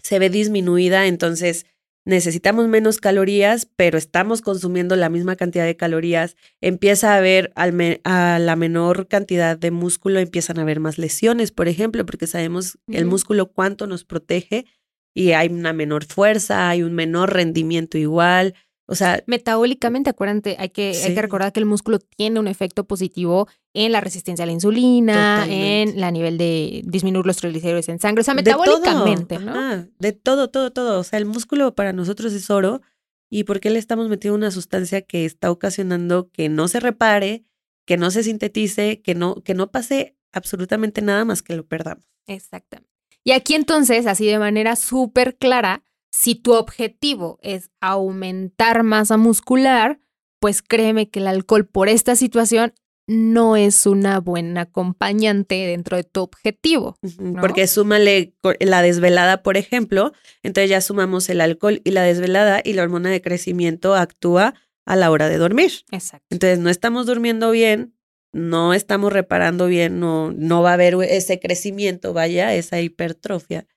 se 0.02 0.18
ve 0.18 0.30
disminuida. 0.30 1.06
Entonces, 1.06 1.66
necesitamos 2.06 2.68
menos 2.68 3.00
calorías, 3.00 3.68
pero 3.76 3.98
estamos 3.98 4.42
consumiendo 4.42 4.96
la 4.96 5.10
misma 5.10 5.36
cantidad 5.36 5.66
de 5.66 5.76
calorías, 5.76 6.36
empieza 6.60 7.14
a 7.14 7.18
haber 7.18 7.52
a 7.56 8.40
la 8.40 8.56
menor 8.56 9.08
cantidad 9.08 9.58
de 9.58 9.72
músculo, 9.72 10.20
empiezan 10.20 10.60
a 10.60 10.64
haber 10.64 10.80
más 10.80 10.98
lesiones, 10.98 11.52
por 11.52 11.68
ejemplo, 11.68 12.06
porque 12.06 12.28
sabemos 12.28 12.80
el 12.88 13.06
músculo 13.06 13.52
cuánto 13.52 13.88
nos 13.88 14.04
protege 14.04 14.66
y 15.14 15.34
hay 15.34 15.50
una 15.50 15.74
menor 15.74 16.06
fuerza, 16.06 16.70
hay 16.70 16.84
un 16.84 16.94
menor 16.94 17.34
rendimiento 17.34 17.98
igual, 17.98 18.56
o 18.92 18.96
sea, 18.96 19.24
metabólicamente, 19.26 20.10
acuérdate, 20.10 20.58
hay 20.60 20.68
que, 20.68 20.92
hay 21.06 21.16
que 21.16 21.22
recordar 21.22 21.54
que 21.54 21.62
el 21.62 21.66
músculo 21.66 22.00
tiene 22.00 22.42
un 22.42 22.48
efecto 22.50 22.84
positivo 22.84 23.48
en 23.74 23.94
la 23.94 24.02
resistencia 24.02 24.44
a 24.44 24.46
la 24.46 24.52
insulina, 24.52 25.46
en 25.48 25.98
la 25.98 26.12
nivel 26.12 26.38
de 26.38 26.82
disminuir 26.84 27.26
los 27.26 27.38
triglicéridos 27.38 27.88
en 27.88 28.00
sangre, 28.00 28.20
o 28.20 28.24
sea, 28.26 28.34
metabólicamente, 28.34 29.40
¿no? 29.40 29.88
de 29.98 30.12
todo, 30.12 30.50
todo, 30.50 30.74
todo. 30.74 31.00
O 31.00 31.04
sea, 31.06 31.20
el 31.20 31.26
músculo 31.26 31.74
para 31.74 31.94
nosotros 31.94 32.34
es 32.34 32.50
oro. 32.50 32.82
¿Y 33.30 33.46
por 33.46 33.62
qué 33.62 33.70
le 33.70 33.80
estamos 33.80 34.10
metiendo 34.10 34.36
una 34.36 34.52
sustancia 34.52 35.02
que 35.04 35.24
está 35.24 35.52
ocasionando 35.52 36.30
que 36.30 36.50
no 36.50 36.68
se 36.68 36.82
repare, 36.82 37.46
que 37.86 37.96
no 37.96 38.12
se 38.12 38.24
sintetice, 38.24 39.02
que 39.02 39.16
no, 39.16 39.36
que 39.36 39.54
no 39.54 39.72
pase 39.72 40.18
absolutamente 40.34 41.02
nada 41.02 41.24
más 41.24 41.42
que 41.42 41.56
lo 41.56 41.66
perdamos? 41.66 42.04
Exactamente. 42.28 42.92
Y 43.24 43.32
aquí 43.32 43.54
entonces, 43.54 44.06
así 44.06 44.26
de 44.26 44.38
manera 44.38 44.76
súper 44.76 45.38
clara, 45.38 45.82
si 46.12 46.36
tu 46.36 46.54
objetivo 46.54 47.40
es 47.42 47.72
aumentar 47.80 48.84
masa 48.84 49.18
muscular, 49.18 50.00
pues 50.40 50.62
créeme 50.62 51.10
que 51.10 51.20
el 51.20 51.28
alcohol 51.28 51.66
por 51.66 51.90
esta 51.90 52.16
situación 52.16 52.74
no 53.08 53.56
es 53.56 53.86
una 53.86 54.20
buena 54.20 54.62
acompañante 54.62 55.56
dentro 55.56 55.98
de 55.98 56.04
tu 56.04 56.22
objetivo. 56.22 56.98
Porque 57.40 57.68
súmale 57.68 58.36
la 58.60 58.82
desvelada, 58.82 59.44
por 59.44 59.58
ejemplo, 59.58 60.14
entonces 60.44 60.70
ya 60.70 60.82
sumamos 60.82 61.30
el 61.30 61.42
alcohol 61.42 61.82
y 61.84 61.92
la 61.92 62.04
desvelada 62.04 62.62
y 62.64 62.74
la 62.74 62.84
hormona 62.84 63.10
de 63.10 63.22
crecimiento 63.22 63.96
actúa 63.96 64.54
a 64.86 64.96
la 64.96 65.12
hora 65.12 65.30
de 65.30 65.38
dormir. 65.38 65.72
Exacto. 65.92 66.26
Entonces 66.30 66.60
no 66.60 66.70
estamos 66.70 67.06
durmiendo 67.06 67.52
bien, 67.52 67.96
no 68.34 68.74
estamos 68.74 69.12
reparando 69.12 69.68
bien, 69.68 70.00
no, 70.00 70.32
no 70.32 70.62
va 70.62 70.72
a 70.72 70.74
haber 70.74 70.96
ese 71.04 71.40
crecimiento, 71.40 72.14
vaya, 72.14 72.54
esa 72.54 72.80
hipertrofia. 72.80 73.68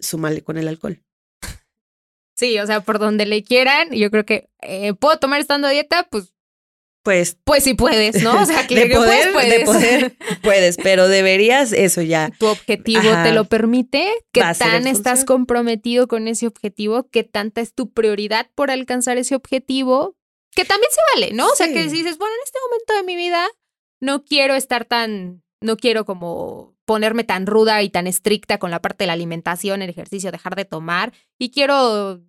Súmale 0.00 0.42
con 0.42 0.58
el 0.58 0.68
alcohol. 0.68 1.02
Sí, 2.42 2.58
o 2.58 2.66
sea, 2.66 2.80
por 2.80 2.98
donde 2.98 3.24
le 3.24 3.44
quieran, 3.44 3.90
yo 3.92 4.10
creo 4.10 4.26
que 4.26 4.50
eh, 4.62 4.94
puedo 4.94 5.16
tomar 5.18 5.40
estando 5.40 5.68
a 5.68 5.70
dieta, 5.70 6.08
pues. 6.10 6.34
Pues, 7.04 7.36
pues 7.44 7.62
sí 7.62 7.74
puedes, 7.74 8.20
¿no? 8.20 8.42
O 8.42 8.44
sea, 8.44 8.66
que 8.66 8.74
de 8.74 8.92
poder, 8.92 9.32
puedes, 9.32 9.58
De 9.60 9.64
poder, 9.64 10.16
puedes, 10.42 10.76
pero 10.76 11.06
deberías 11.06 11.72
eso 11.72 12.02
ya. 12.02 12.32
Tu 12.40 12.46
objetivo 12.46 13.00
te 13.22 13.30
lo 13.30 13.44
permite. 13.44 14.08
¿Qué 14.32 14.42
tan 14.58 14.88
estás 14.88 15.24
comprometido 15.24 16.08
con 16.08 16.26
ese 16.26 16.48
objetivo? 16.48 17.08
¿Qué 17.10 17.22
tanta 17.22 17.60
es 17.60 17.74
tu 17.74 17.92
prioridad 17.92 18.50
por 18.56 18.72
alcanzar 18.72 19.18
ese 19.18 19.36
objetivo? 19.36 20.16
Que 20.50 20.64
también 20.64 20.90
se 20.90 21.00
vale, 21.14 21.32
¿no? 21.32 21.46
O 21.46 21.54
sea, 21.54 21.68
que 21.68 21.84
dices, 21.84 22.18
bueno, 22.18 22.34
en 22.34 22.42
este 22.44 22.58
momento 22.68 22.94
de 22.96 23.02
mi 23.04 23.14
vida 23.14 23.46
no 24.00 24.24
quiero 24.24 24.56
estar 24.56 24.84
tan, 24.84 25.44
no 25.60 25.76
quiero 25.76 26.04
como 26.04 26.74
ponerme 26.86 27.22
tan 27.22 27.46
ruda 27.46 27.82
y 27.82 27.88
tan 27.88 28.08
estricta 28.08 28.58
con 28.58 28.72
la 28.72 28.82
parte 28.82 29.04
de 29.04 29.06
la 29.06 29.12
alimentación, 29.12 29.80
el 29.80 29.90
ejercicio, 29.90 30.32
dejar 30.32 30.56
de 30.56 30.64
tomar 30.64 31.12
y 31.38 31.52
quiero 31.52 32.20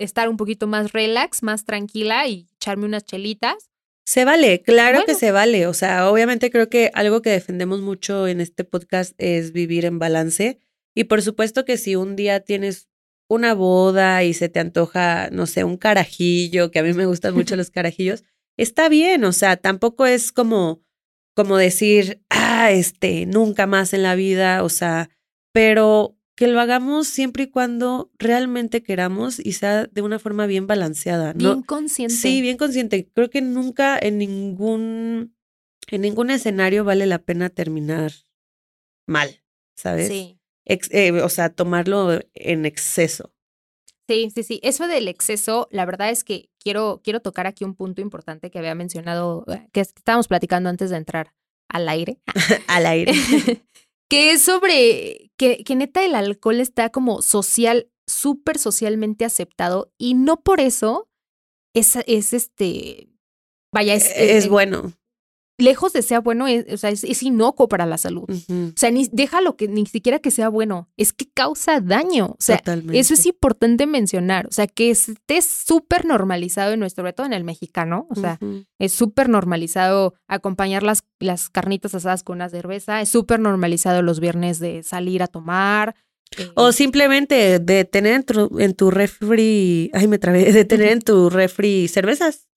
estar 0.00 0.28
un 0.28 0.36
poquito 0.36 0.66
más 0.66 0.92
relax, 0.92 1.42
más 1.42 1.64
tranquila 1.64 2.26
y 2.26 2.48
echarme 2.56 2.86
unas 2.86 3.04
chelitas. 3.04 3.70
Se 4.04 4.24
vale, 4.24 4.62
claro 4.62 5.04
que 5.06 5.14
se 5.14 5.30
vale. 5.30 5.66
O 5.68 5.74
sea, 5.74 6.10
obviamente 6.10 6.50
creo 6.50 6.68
que 6.68 6.90
algo 6.94 7.22
que 7.22 7.30
defendemos 7.30 7.80
mucho 7.80 8.26
en 8.26 8.40
este 8.40 8.64
podcast 8.64 9.14
es 9.18 9.52
vivir 9.52 9.84
en 9.84 10.00
balance. 10.00 10.58
Y 10.96 11.04
por 11.04 11.22
supuesto 11.22 11.64
que 11.64 11.76
si 11.76 11.94
un 11.94 12.16
día 12.16 12.40
tienes 12.40 12.88
una 13.28 13.54
boda 13.54 14.24
y 14.24 14.34
se 14.34 14.48
te 14.48 14.58
antoja, 14.58 15.28
no 15.30 15.46
sé, 15.46 15.62
un 15.62 15.76
carajillo, 15.76 16.72
que 16.72 16.80
a 16.80 16.82
mí 16.82 16.92
me 16.92 17.06
gustan 17.06 17.34
mucho 17.34 17.54
los 17.54 17.70
carajillos, 17.70 18.24
está 18.56 18.88
bien. 18.88 19.22
O 19.24 19.32
sea, 19.32 19.56
tampoco 19.56 20.06
es 20.06 20.32
como, 20.32 20.82
como 21.36 21.56
decir, 21.56 22.20
ah, 22.30 22.72
este, 22.72 23.26
nunca 23.26 23.66
más 23.68 23.92
en 23.92 24.02
la 24.02 24.16
vida. 24.16 24.64
O 24.64 24.68
sea, 24.70 25.10
pero 25.52 26.16
que 26.40 26.46
lo 26.46 26.58
hagamos 26.58 27.06
siempre 27.06 27.42
y 27.42 27.50
cuando 27.50 28.10
realmente 28.18 28.82
queramos 28.82 29.38
y 29.38 29.52
sea 29.52 29.84
de 29.84 30.00
una 30.00 30.18
forma 30.18 30.46
bien 30.46 30.66
balanceada. 30.66 31.34
Bien 31.34 31.60
consciente. 31.60 32.14
Sí, 32.14 32.40
bien 32.40 32.56
consciente. 32.56 33.06
Creo 33.14 33.28
que 33.28 33.42
nunca 33.42 33.98
en 34.00 34.16
ningún, 34.16 35.36
en 35.88 36.00
ningún 36.00 36.30
escenario 36.30 36.82
vale 36.82 37.04
la 37.04 37.18
pena 37.18 37.50
terminar 37.50 38.12
mal, 39.06 39.42
¿sabes? 39.76 40.08
Sí. 40.08 40.38
Eh, 40.64 41.12
o 41.20 41.28
sea, 41.28 41.50
tomarlo 41.50 42.20
en 42.32 42.64
exceso. 42.64 43.34
Sí, 44.08 44.30
sí, 44.34 44.42
sí. 44.42 44.60
Eso 44.62 44.88
del 44.88 45.08
exceso, 45.08 45.68
la 45.70 45.84
verdad 45.84 46.08
es 46.08 46.24
que 46.24 46.48
quiero, 46.58 47.02
quiero 47.04 47.20
tocar 47.20 47.46
aquí 47.46 47.64
un 47.64 47.74
punto 47.74 48.00
importante 48.00 48.50
que 48.50 48.58
había 48.58 48.74
mencionado, 48.74 49.44
eh, 49.48 49.68
que 49.72 49.82
estábamos 49.82 50.26
platicando 50.26 50.70
antes 50.70 50.88
de 50.88 50.96
entrar 50.96 51.34
al 51.68 51.86
aire. 51.86 52.18
al 52.66 52.86
aire. 52.86 53.12
que 54.10 54.32
es 54.32 54.42
sobre 54.42 55.30
que, 55.38 55.62
que 55.64 55.76
neta 55.76 56.04
el 56.04 56.14
alcohol 56.14 56.60
está 56.60 56.90
como 56.90 57.22
social, 57.22 57.88
súper 58.06 58.58
socialmente 58.58 59.24
aceptado 59.24 59.94
y 59.96 60.14
no 60.14 60.42
por 60.42 60.60
eso 60.60 61.08
es, 61.74 61.96
es 62.06 62.32
este, 62.32 63.08
vaya, 63.72 63.94
es, 63.94 64.06
e, 64.10 64.36
es, 64.36 64.48
bueno 64.48 64.92
lejos 65.60 65.92
de 65.92 66.02
ser 66.02 66.20
bueno, 66.20 66.46
es, 66.46 66.66
o 66.72 66.76
sea, 66.76 66.90
es, 66.90 67.22
inocuo 67.22 67.68
para 67.68 67.86
la 67.86 67.98
salud. 67.98 68.24
O 68.28 68.72
sea, 68.76 68.90
ni, 68.90 69.08
déjalo 69.12 69.56
que 69.56 69.68
ni 69.68 69.86
siquiera 69.86 70.18
que 70.18 70.30
sea 70.30 70.48
bueno, 70.48 70.88
es 70.96 71.12
que 71.12 71.28
causa 71.30 71.80
daño. 71.80 72.26
O 72.26 72.36
sea, 72.38 72.62
eso 72.92 73.14
es 73.14 73.26
importante 73.26 73.86
mencionar. 73.86 74.46
O 74.46 74.52
sea, 74.52 74.66
que 74.66 74.90
esté 74.90 75.42
súper 75.42 76.04
normalizado 76.04 76.72
en 76.72 76.80
nuestro, 76.80 77.02
sobre 77.02 77.12
todo 77.12 77.26
en 77.26 77.32
el 77.32 77.44
mexicano. 77.44 78.06
O 78.10 78.14
sea, 78.14 78.38
es 78.78 78.92
súper 78.92 79.28
normalizado 79.28 80.14
acompañar 80.26 80.82
las, 80.82 81.04
las 81.18 81.48
carnitas 81.48 81.94
asadas 81.94 82.22
con 82.22 82.36
una 82.36 82.48
cerveza, 82.48 83.00
es 83.00 83.08
súper 83.08 83.40
normalizado 83.40 84.02
los 84.02 84.20
viernes 84.20 84.58
de 84.58 84.82
salir 84.82 85.22
a 85.22 85.26
tomar. 85.26 85.94
O 86.54 86.68
eh, 86.68 86.72
simplemente 86.72 87.58
de 87.58 87.84
tener 87.84 88.14
en 88.14 88.22
tu, 88.24 88.58
en 88.60 88.74
tu 88.74 88.90
refri, 88.90 89.90
ay 89.92 90.06
me 90.06 90.18
trabé, 90.18 90.52
de 90.52 90.64
tener 90.64 90.92
en 90.92 91.00
tu 91.00 91.30
refri 91.30 91.88
cervezas. 91.88 92.49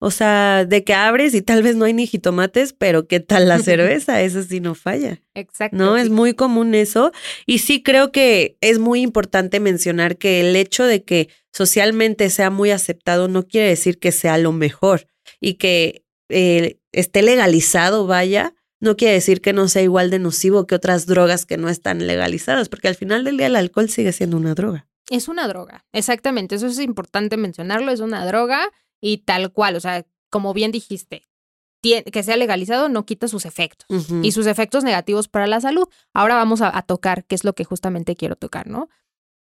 O 0.00 0.12
sea, 0.12 0.64
de 0.64 0.84
que 0.84 0.94
abres 0.94 1.34
y 1.34 1.42
tal 1.42 1.62
vez 1.62 1.74
no 1.74 1.84
hay 1.84 1.92
ni 1.92 2.06
jitomates, 2.06 2.72
pero 2.72 3.08
¿qué 3.08 3.20
tal 3.20 3.48
la 3.48 3.58
cerveza? 3.58 4.22
Eso 4.22 4.42
sí 4.42 4.60
no 4.60 4.74
falla. 4.74 5.20
Exacto. 5.34 5.76
No, 5.76 5.96
es 5.96 6.08
muy 6.08 6.34
común 6.34 6.74
eso. 6.74 7.12
Y 7.46 7.58
sí 7.58 7.82
creo 7.82 8.12
que 8.12 8.56
es 8.60 8.78
muy 8.78 9.00
importante 9.00 9.58
mencionar 9.60 10.16
que 10.16 10.40
el 10.40 10.54
hecho 10.54 10.84
de 10.84 11.02
que 11.02 11.28
socialmente 11.52 12.30
sea 12.30 12.50
muy 12.50 12.70
aceptado 12.70 13.26
no 13.28 13.46
quiere 13.46 13.68
decir 13.68 13.98
que 13.98 14.12
sea 14.12 14.38
lo 14.38 14.52
mejor 14.52 15.08
y 15.40 15.54
que 15.54 16.04
eh, 16.28 16.78
esté 16.92 17.22
legalizado, 17.22 18.06
vaya, 18.06 18.54
no 18.80 18.96
quiere 18.96 19.14
decir 19.14 19.40
que 19.40 19.52
no 19.52 19.66
sea 19.68 19.82
igual 19.82 20.10
de 20.10 20.18
nocivo 20.18 20.66
que 20.66 20.74
otras 20.74 21.06
drogas 21.06 21.46
que 21.46 21.56
no 21.56 21.68
están 21.68 22.06
legalizadas, 22.06 22.68
porque 22.68 22.88
al 22.88 22.94
final 22.94 23.24
del 23.24 23.36
día 23.36 23.46
el 23.46 23.56
alcohol 23.56 23.88
sigue 23.88 24.12
siendo 24.12 24.36
una 24.36 24.54
droga. 24.54 24.86
Es 25.10 25.26
una 25.26 25.48
droga, 25.48 25.84
exactamente. 25.92 26.54
Eso 26.54 26.66
es 26.66 26.78
importante 26.78 27.36
mencionarlo, 27.36 27.90
es 27.90 28.00
una 28.00 28.26
droga 28.26 28.70
y 29.00 29.18
tal 29.18 29.52
cual, 29.52 29.76
o 29.76 29.80
sea, 29.80 30.06
como 30.30 30.52
bien 30.54 30.72
dijiste, 30.72 31.28
que 31.82 32.22
sea 32.22 32.36
legalizado 32.36 32.88
no 32.88 33.06
quita 33.06 33.28
sus 33.28 33.46
efectos 33.46 33.86
y 34.22 34.32
sus 34.32 34.46
efectos 34.46 34.84
negativos 34.84 35.28
para 35.28 35.46
la 35.46 35.60
salud. 35.60 35.88
Ahora 36.12 36.34
vamos 36.34 36.60
a, 36.60 36.82
tocar 36.82 37.24
qué 37.24 37.34
es 37.34 37.44
lo 37.44 37.54
que 37.54 37.64
justamente 37.64 38.16
quiero 38.16 38.36
tocar, 38.36 38.66
¿no? 38.66 38.88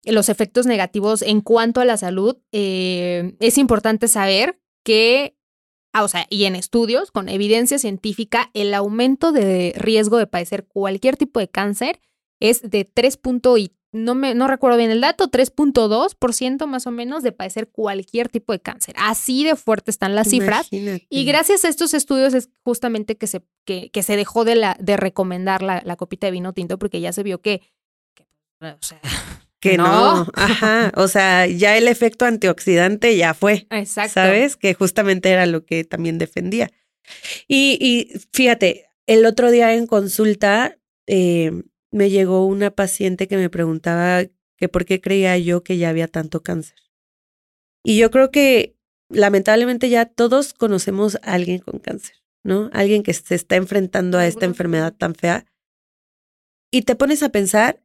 los 0.03 0.29
efectos 0.29 0.65
negativos 0.65 1.21
en 1.21 1.41
cuanto 1.41 1.79
a 1.79 1.85
la 1.85 1.95
salud, 1.95 2.37
eh, 2.51 3.35
es 3.39 3.59
importante 3.59 4.07
saber 4.07 4.59
que, 4.83 5.37
ah, 5.93 6.03
o 6.03 6.07
sea, 6.07 6.25
y 6.29 6.45
en 6.45 6.55
estudios 6.55 7.11
con 7.11 7.29
evidencia 7.29 7.77
científica, 7.77 8.49
el 8.55 8.73
aumento 8.73 9.31
de 9.31 9.73
riesgo 9.77 10.17
de 10.17 10.25
padecer 10.25 10.65
cualquier 10.65 11.17
tipo 11.17 11.39
de 11.39 11.49
cáncer 11.49 12.01
es 12.39 12.63
de 12.63 12.83
3. 12.85 13.19
y 13.59 13.73
no, 13.91 14.15
me, 14.15 14.33
no 14.35 14.47
recuerdo 14.47 14.77
bien 14.77 14.91
el 14.91 15.01
dato, 15.01 15.29
3.2% 15.29 16.65
más 16.65 16.87
o 16.87 16.91
menos 16.91 17.23
de 17.23 17.31
padecer 17.31 17.67
cualquier 17.69 18.29
tipo 18.29 18.53
de 18.53 18.59
cáncer. 18.59 18.95
Así 18.97 19.43
de 19.43 19.55
fuerte 19.55 19.91
están 19.91 20.15
las 20.15 20.29
cifras. 20.29 20.67
Y 20.71 21.25
gracias 21.25 21.65
a 21.65 21.69
estos 21.69 21.93
estudios 21.93 22.33
es 22.33 22.49
justamente 22.63 23.17
que 23.17 23.27
se, 23.27 23.43
que, 23.65 23.89
que 23.91 24.03
se 24.03 24.15
dejó 24.15 24.45
de, 24.45 24.55
la, 24.55 24.77
de 24.79 24.95
recomendar 24.95 25.61
la, 25.61 25.81
la, 25.85 25.95
copita 25.97 26.27
de 26.27 26.31
vino 26.31 26.53
tinto 26.53 26.79
porque 26.79 27.01
ya 27.01 27.11
se 27.11 27.23
vio 27.23 27.41
que, 27.41 27.61
que 28.13 28.25
o 28.61 28.77
sea, 28.79 29.01
que 29.59 29.77
no. 29.77 30.27
Ajá. 30.33 30.91
O 30.95 31.07
sea, 31.07 31.47
ya 31.47 31.77
el 31.77 31.87
efecto 31.87 32.25
antioxidante 32.25 33.15
ya 33.17 33.33
fue. 33.33 33.67
Exacto. 33.69 34.13
¿Sabes? 34.13 34.55
Que 34.55 34.73
justamente 34.73 35.29
era 35.29 35.45
lo 35.45 35.65
que 35.65 35.83
también 35.83 36.17
defendía. 36.17 36.71
Y, 37.47 37.77
y 37.81 38.19
fíjate, 38.31 38.87
el 39.05 39.25
otro 39.25 39.51
día 39.51 39.73
en 39.73 39.87
consulta 39.87 40.77
eh, 41.07 41.51
me 41.91 42.09
llegó 42.09 42.45
una 42.45 42.71
paciente 42.71 43.27
que 43.27 43.37
me 43.37 43.49
preguntaba 43.49 44.23
que 44.57 44.69
por 44.69 44.85
qué 44.85 45.01
creía 45.01 45.37
yo 45.37 45.63
que 45.63 45.77
ya 45.77 45.89
había 45.89 46.07
tanto 46.07 46.41
cáncer. 46.41 46.77
Y 47.83 47.97
yo 47.97 48.11
creo 48.11 48.31
que 48.31 48.77
lamentablemente 49.09 49.89
ya 49.89 50.05
todos 50.05 50.53
conocemos 50.53 51.15
a 51.23 51.33
alguien 51.33 51.59
con 51.59 51.79
cáncer, 51.79 52.15
¿no? 52.43 52.69
Alguien 52.73 53.03
que 53.03 53.13
se 53.13 53.35
está 53.35 53.55
enfrentando 53.55 54.17
a 54.17 54.27
esta 54.27 54.45
enfermedad 54.45 54.93
tan 54.95 55.15
fea. 55.15 55.45
Y 56.71 56.83
te 56.83 56.95
pones 56.95 57.23
a 57.23 57.29
pensar, 57.29 57.83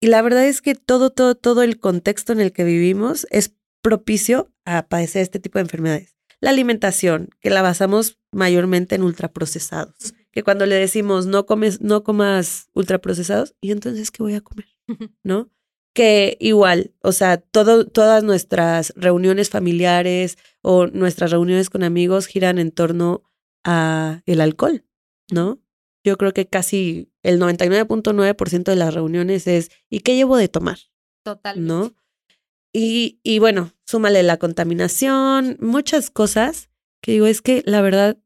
y 0.00 0.08
la 0.08 0.20
verdad 0.20 0.44
es 0.46 0.60
que 0.60 0.74
todo, 0.74 1.10
todo, 1.10 1.34
todo 1.34 1.62
el 1.62 1.78
contexto 1.78 2.32
en 2.32 2.40
el 2.40 2.52
que 2.52 2.64
vivimos 2.64 3.26
es 3.30 3.54
propicio 3.80 4.52
a 4.64 4.88
padecer 4.88 5.22
este 5.22 5.38
tipo 5.38 5.58
de 5.58 5.62
enfermedades. 5.62 6.16
La 6.40 6.50
alimentación, 6.50 7.30
que 7.40 7.50
la 7.50 7.62
basamos 7.62 8.18
mayormente 8.32 8.96
en 8.96 9.04
ultraprocesados 9.04 10.14
que 10.32 10.42
cuando 10.42 10.66
le 10.66 10.74
decimos 10.74 11.26
no 11.26 11.46
comes, 11.46 11.80
no 11.80 12.02
comas 12.02 12.68
ultraprocesados, 12.74 13.54
y 13.60 13.70
entonces 13.70 14.10
¿qué 14.10 14.22
voy 14.22 14.34
a 14.34 14.40
comer? 14.40 14.66
¿No? 15.22 15.50
Que 15.94 16.38
igual, 16.40 16.94
o 17.02 17.12
sea, 17.12 17.36
todo, 17.36 17.86
todas 17.86 18.24
nuestras 18.24 18.94
reuniones 18.96 19.50
familiares 19.50 20.38
o 20.62 20.86
nuestras 20.86 21.30
reuniones 21.30 21.68
con 21.68 21.82
amigos 21.84 22.26
giran 22.26 22.58
en 22.58 22.72
torno 22.72 23.22
a 23.62 24.22
el 24.24 24.40
alcohol, 24.40 24.84
¿no? 25.30 25.60
Yo 26.04 26.16
creo 26.16 26.32
que 26.32 26.48
casi 26.48 27.12
el 27.22 27.38
99.9% 27.38 28.64
de 28.64 28.76
las 28.76 28.94
reuniones 28.94 29.46
es 29.46 29.70
¿y 29.88 30.00
qué 30.00 30.16
llevo 30.16 30.36
de 30.36 30.48
tomar? 30.48 30.78
Total. 31.22 31.64
¿No? 31.64 31.94
Y, 32.72 33.20
y 33.22 33.38
bueno, 33.38 33.72
súmale 33.84 34.22
la 34.22 34.38
contaminación, 34.38 35.58
muchas 35.60 36.10
cosas 36.10 36.70
que 37.02 37.12
digo, 37.12 37.26
es 37.26 37.42
que 37.42 37.62
la 37.66 37.82
verdad 37.82 38.16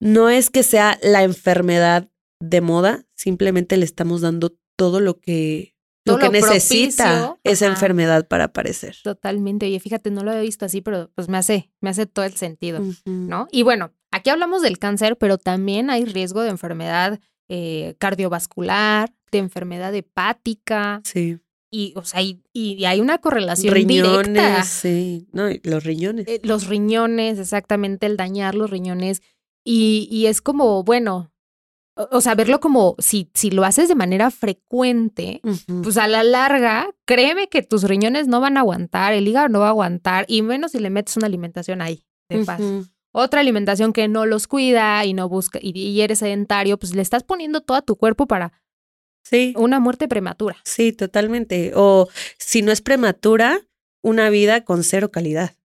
no 0.00 0.28
es 0.28 0.50
que 0.50 0.62
sea 0.62 0.98
la 1.02 1.22
enfermedad 1.22 2.10
de 2.40 2.60
moda, 2.60 3.04
simplemente 3.14 3.76
le 3.76 3.84
estamos 3.84 4.20
dando 4.20 4.56
todo 4.76 5.00
lo 5.00 5.18
que, 5.18 5.74
lo 6.04 6.18
que 6.18 6.28
necesita 6.28 7.36
esa 7.44 7.66
enfermedad 7.66 8.28
para 8.28 8.44
aparecer. 8.44 8.96
Totalmente. 9.02 9.66
Oye, 9.66 9.80
fíjate, 9.80 10.10
no 10.10 10.22
lo 10.22 10.30
había 10.30 10.42
visto 10.42 10.64
así, 10.64 10.80
pero 10.80 11.10
pues 11.14 11.28
me 11.28 11.38
hace, 11.38 11.72
me 11.80 11.90
hace 11.90 12.06
todo 12.06 12.24
el 12.24 12.34
sentido, 12.34 12.80
¿no? 13.04 13.48
Y 13.50 13.62
bueno, 13.62 13.92
aquí 14.10 14.30
hablamos 14.30 14.62
del 14.62 14.78
cáncer, 14.78 15.16
pero 15.16 15.38
también 15.38 15.90
hay 15.90 16.04
riesgo 16.04 16.42
de 16.42 16.50
enfermedad 16.50 17.20
eh, 17.48 17.94
cardiovascular, 17.98 19.12
de 19.30 19.38
enfermedad 19.38 19.94
hepática. 19.94 21.00
Sí. 21.04 21.38
Y, 21.70 21.92
o 21.96 22.04
sea, 22.04 22.20
y, 22.22 22.84
hay 22.84 23.00
una 23.00 23.18
correlación 23.18 23.74
riñones, 23.74 24.26
directa. 24.26 24.62
Sí, 24.62 25.28
no, 25.32 25.48
los 25.64 25.84
riñones. 25.84 26.26
Eh, 26.28 26.40
los 26.42 26.68
riñones, 26.68 27.38
exactamente, 27.38 28.06
el 28.06 28.16
dañar 28.16 28.54
los 28.54 28.70
riñones 28.70 29.20
y, 29.68 30.26
es 30.26 30.40
como, 30.40 30.84
bueno, 30.84 31.32
o, 31.96 32.20
sea, 32.20 32.36
verlo 32.36 32.60
como 32.60 32.94
si, 32.98 33.30
si 33.34 33.50
lo 33.50 33.64
haces 33.64 33.88
de 33.88 33.96
manera 33.96 34.30
frecuente, 34.30 35.40
pues 35.82 35.96
a 35.96 36.06
la 36.06 36.22
larga, 36.22 36.88
créeme 37.04 37.48
que 37.48 37.62
tus 37.62 37.82
riñones 37.82 38.28
no 38.28 38.40
van 38.40 38.56
a 38.56 38.60
aguantar, 38.60 39.12
el 39.12 39.26
hígado 39.26 39.48
no 39.48 39.60
va 39.60 39.66
a 39.66 39.70
aguantar, 39.70 40.24
y 40.28 40.42
menos 40.42 40.72
si 40.72 40.78
le 40.78 40.90
metes 40.90 41.16
una 41.16 41.26
alimentación 41.26 41.82
ahí, 41.82 42.04
de 42.28 42.44
paz. 42.44 42.60
Otra 43.10 43.40
alimentación 43.40 43.92
que 43.92 44.06
no 44.06 44.24
los 44.24 44.46
cuida 44.46 45.04
y 45.04 45.14
no 45.14 45.28
busca, 45.28 45.58
y, 45.60 46.00
eres 46.00 46.20
sedentario, 46.20 46.78
pues 46.78 46.94
le 46.94 47.02
estás 47.02 47.24
poniendo 47.24 47.60
todo 47.60 47.78
a 47.78 47.82
tu 47.82 47.96
cuerpo 47.96 48.26
para 48.26 48.52
sí. 49.24 49.52
una 49.56 49.80
muerte 49.80 50.06
prematura. 50.06 50.58
Sí, 50.64 50.92
totalmente. 50.92 51.72
O 51.74 52.08
si 52.38 52.62
no 52.62 52.70
es 52.70 52.82
prematura, 52.82 53.62
una 54.02 54.30
vida 54.30 54.64
con 54.64 54.84
cero 54.84 55.10
calidad. 55.10 55.56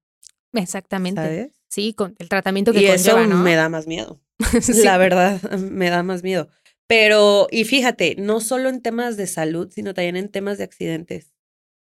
Exactamente. 0.53 1.21
¿Sabes? 1.21 1.60
Sí, 1.71 1.93
con 1.93 2.15
el 2.19 2.27
tratamiento 2.27 2.73
que 2.73 2.81
y 2.81 2.87
conlleva, 2.87 3.23
eso 3.23 3.37
me 3.37 3.55
da 3.55 3.69
más 3.69 3.87
miedo. 3.87 4.21
La 4.83 4.97
verdad, 4.97 5.41
me 5.57 5.89
da 5.89 6.03
más 6.03 6.21
miedo. 6.21 6.49
Pero, 6.85 7.47
y 7.49 7.63
fíjate, 7.63 8.15
no 8.17 8.41
solo 8.41 8.67
en 8.67 8.81
temas 8.81 9.15
de 9.15 9.25
salud, 9.25 9.71
sino 9.71 9.93
también 9.93 10.17
en 10.17 10.27
temas 10.27 10.57
de 10.57 10.65
accidentes, 10.65 11.33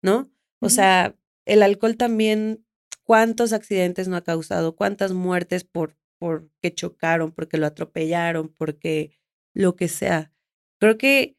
¿no? 0.01 0.29
O 0.59 0.67
sea, 0.67 1.15
el 1.45 1.63
alcohol 1.63 1.95
también, 1.95 2.65
¿cuántos 3.03 3.53
accidentes 3.53 4.09
no 4.09 4.17
ha 4.17 4.23
causado? 4.23 4.75
¿Cuántas 4.75 5.13
muertes 5.13 5.63
por 5.63 5.95
porque 6.19 6.73
chocaron, 6.73 7.31
porque 7.31 7.57
lo 7.57 7.67
atropellaron, 7.67 8.49
porque 8.49 9.17
lo 9.53 9.77
que 9.77 9.87
sea? 9.87 10.33
Creo 10.81 10.97
que, 10.97 11.37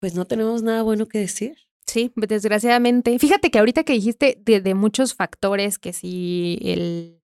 pues 0.00 0.14
no 0.14 0.26
tenemos 0.26 0.62
nada 0.62 0.82
bueno 0.82 1.06
que 1.06 1.20
decir. 1.20 1.56
Sí, 1.86 2.12
desgraciadamente. 2.14 3.18
Fíjate 3.18 3.50
que 3.50 3.58
ahorita 3.58 3.84
que 3.84 3.94
dijiste 3.94 4.38
de, 4.44 4.60
de 4.60 4.74
muchos 4.74 5.14
factores, 5.14 5.78
que 5.78 5.94
si 5.94 6.58
el 6.62 7.19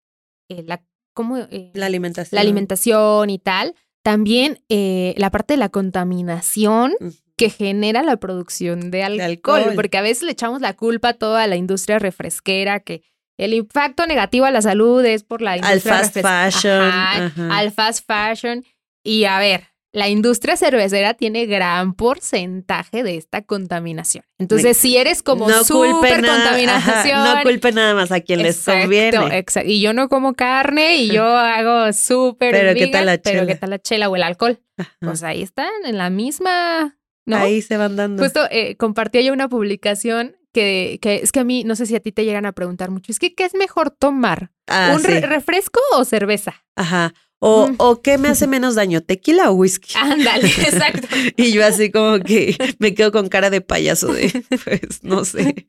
eh, 0.49 0.63
la, 0.67 0.83
¿cómo, 1.15 1.39
eh, 1.39 1.71
la 1.75 1.87
alimentación. 1.87 2.37
La 2.37 2.41
alimentación 2.41 3.31
y 3.31 3.39
tal. 3.39 3.75
También 4.03 4.61
eh, 4.69 5.15
la 5.17 5.31
parte 5.31 5.55
de 5.55 5.59
la 5.59 5.69
contaminación 5.69 6.95
que 7.37 7.51
genera 7.51 8.03
la 8.03 8.17
producción 8.17 8.91
de 8.91 9.03
alcohol, 9.03 9.73
porque 9.75 9.99
a 9.99 10.03
veces 10.03 10.23
le 10.23 10.33
echamos 10.33 10.61
la 10.61 10.75
culpa 10.75 11.11
a 11.11 11.15
toda 11.15 11.47
la 11.47 11.57
industria 11.57 11.99
refresquera, 11.99 12.81
que 12.81 13.03
el 13.37 13.53
impacto 13.53 14.07
negativo 14.07 14.47
a 14.47 14.51
la 14.51 14.63
salud 14.63 15.05
es 15.05 15.25
por 15.25 15.43
la 15.43 15.57
industria 15.57 15.99
al 15.99 16.05
fast 16.05 16.21
fashion. 16.21 17.51
Al 17.51 17.73
fast 17.73 18.07
fashion. 18.07 18.65
Y 19.03 19.25
a 19.25 19.39
ver, 19.39 19.69
la 19.97 20.11
industria 20.11 20.59
cervecera 20.59 21.15
tiene 21.15 21.47
gran 21.47 21.95
porcentaje 21.95 23.03
de 23.03 23.17
esta 23.17 23.41
contaminación. 23.41 24.25
Entonces, 24.37 24.77
si 24.77 24.99
eres 24.99 25.23
como 25.23 25.49
no 25.49 25.65
súper 25.65 26.21
contaminación. 26.21 27.25
no 27.25 27.43
culpe 27.43 27.73
nada 27.73 27.95
más 27.95 28.13
a 28.13 28.21
quien 28.21 28.43
les 28.43 28.63
conviene. 28.63 29.39
Exacto. 29.39 29.71
Y 29.71 29.81
yo 29.81 29.95
no 29.95 30.11
como 30.11 30.35
carne 30.35 30.97
y 30.97 31.09
yo 31.09 31.25
hago 31.25 31.91
súper. 31.95 32.53
Pero 32.53 32.75
¿qué 32.75 32.89
tal 32.89 33.07
la 33.07 33.23
chela? 33.23 33.41
Pero 33.41 33.47
¿qué 33.47 33.55
tal 33.55 33.71
la 33.71 33.79
chela 33.79 34.11
o 34.11 34.17
el 34.17 34.23
alcohol? 34.23 34.61
Pues 35.01 35.23
ahí 35.23 35.41
están, 35.41 35.73
en 35.87 35.97
la 35.97 36.11
misma. 36.11 36.99
¿no? 37.25 37.39
Ahí 37.39 37.63
se 37.63 37.79
van 37.79 37.97
dando. 37.97 38.23
Justo 38.23 38.47
eh, 38.51 38.77
compartí 38.77 39.25
yo 39.25 39.33
una 39.33 39.49
publicación 39.49 40.37
que, 40.53 40.99
que, 41.01 41.17
es 41.23 41.33
que 41.33 41.41
a 41.41 41.45
mí, 41.45 41.65
no 41.65 41.75
sé 41.75 41.87
si 41.87 41.97
a 41.97 42.01
ti 42.01 42.13
te 42.13 42.27
llegan 42.27 42.45
a 42.45 42.53
preguntar 42.53 42.91
mucho, 42.91 43.13
es 43.13 43.19
que 43.19 43.35
¿qué 43.35 43.47
es 43.47 43.55
mejor 43.55 43.91
tomar? 43.91 44.51
Ah, 44.67 44.95
¿Un 44.95 45.03
refresco 45.03 45.81
o 45.95 46.05
cerveza? 46.05 46.67
Ajá. 46.75 47.15
O, 47.39 47.69
mm. 47.69 47.75
o, 47.79 48.01
qué 48.01 48.17
me 48.17 48.29
hace 48.29 48.47
menos 48.47 48.75
daño, 48.75 49.03
tequila 49.03 49.51
o 49.51 49.55
whisky. 49.55 49.93
Ándale, 49.97 50.49
exacto. 50.49 51.09
y 51.37 51.53
yo 51.53 51.65
así 51.65 51.91
como 51.91 52.21
que 52.21 52.57
me 52.79 52.95
quedo 52.95 53.13
con 53.13 53.29
cara 53.29 53.51
de 53.51 53.61
payaso 53.61 54.13
de, 54.13 54.45
pues, 54.65 55.03
no 55.03 55.25
sé. 55.25 55.67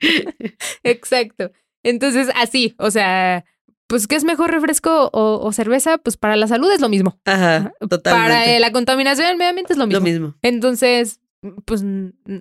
Exacto. 0.83 1.51
Entonces, 1.83 2.29
así, 2.35 2.75
o 2.79 2.91
sea, 2.91 3.45
pues, 3.87 4.07
¿qué 4.07 4.15
es 4.15 4.23
mejor 4.23 4.51
refresco 4.51 5.09
o, 5.13 5.51
cerveza? 5.53 5.97
Pues 5.97 6.17
para 6.17 6.35
la 6.35 6.47
salud 6.47 6.71
es 6.71 6.81
lo 6.81 6.89
mismo. 6.89 7.19
Ajá, 7.25 7.73
totalmente. 7.79 8.29
Para 8.29 8.59
la 8.59 8.71
contaminación 8.71 9.27
del 9.27 9.37
medio 9.37 9.49
ambiente 9.49 9.73
es 9.73 9.79
lo 9.79 9.87
mismo. 9.87 9.99
Lo 9.99 10.03
mismo. 10.03 10.35
Entonces, 10.41 11.21
pues, 11.65 11.83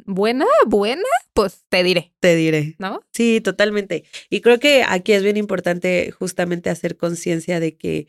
buena, 0.07 0.47
buena, 0.67 1.03
pues 1.35 1.65
te 1.69 1.83
diré. 1.85 2.13
Te 2.21 2.35
diré. 2.35 2.75
¿No? 2.79 3.01
Sí, 3.13 3.41
totalmente. 3.41 4.05
Y 4.31 4.41
creo 4.41 4.59
que 4.59 4.85
aquí 4.87 5.13
es 5.13 5.23
bien 5.23 5.37
importante 5.37 6.11
justamente 6.11 6.71
hacer 6.71 6.97
conciencia 6.97 7.61
de 7.61 7.77
que 7.77 8.09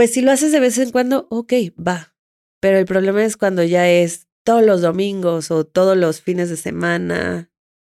pues 0.00 0.14
si 0.14 0.22
lo 0.22 0.32
haces 0.32 0.50
de 0.50 0.60
vez 0.60 0.78
en 0.78 0.92
cuando, 0.92 1.26
ok, 1.28 1.52
va. 1.78 2.14
Pero 2.58 2.78
el 2.78 2.86
problema 2.86 3.22
es 3.22 3.36
cuando 3.36 3.62
ya 3.62 3.86
es 3.86 4.28
todos 4.44 4.64
los 4.64 4.80
domingos 4.80 5.50
o 5.50 5.66
todos 5.66 5.94
los 5.94 6.22
fines 6.22 6.48
de 6.48 6.56
semana. 6.56 7.50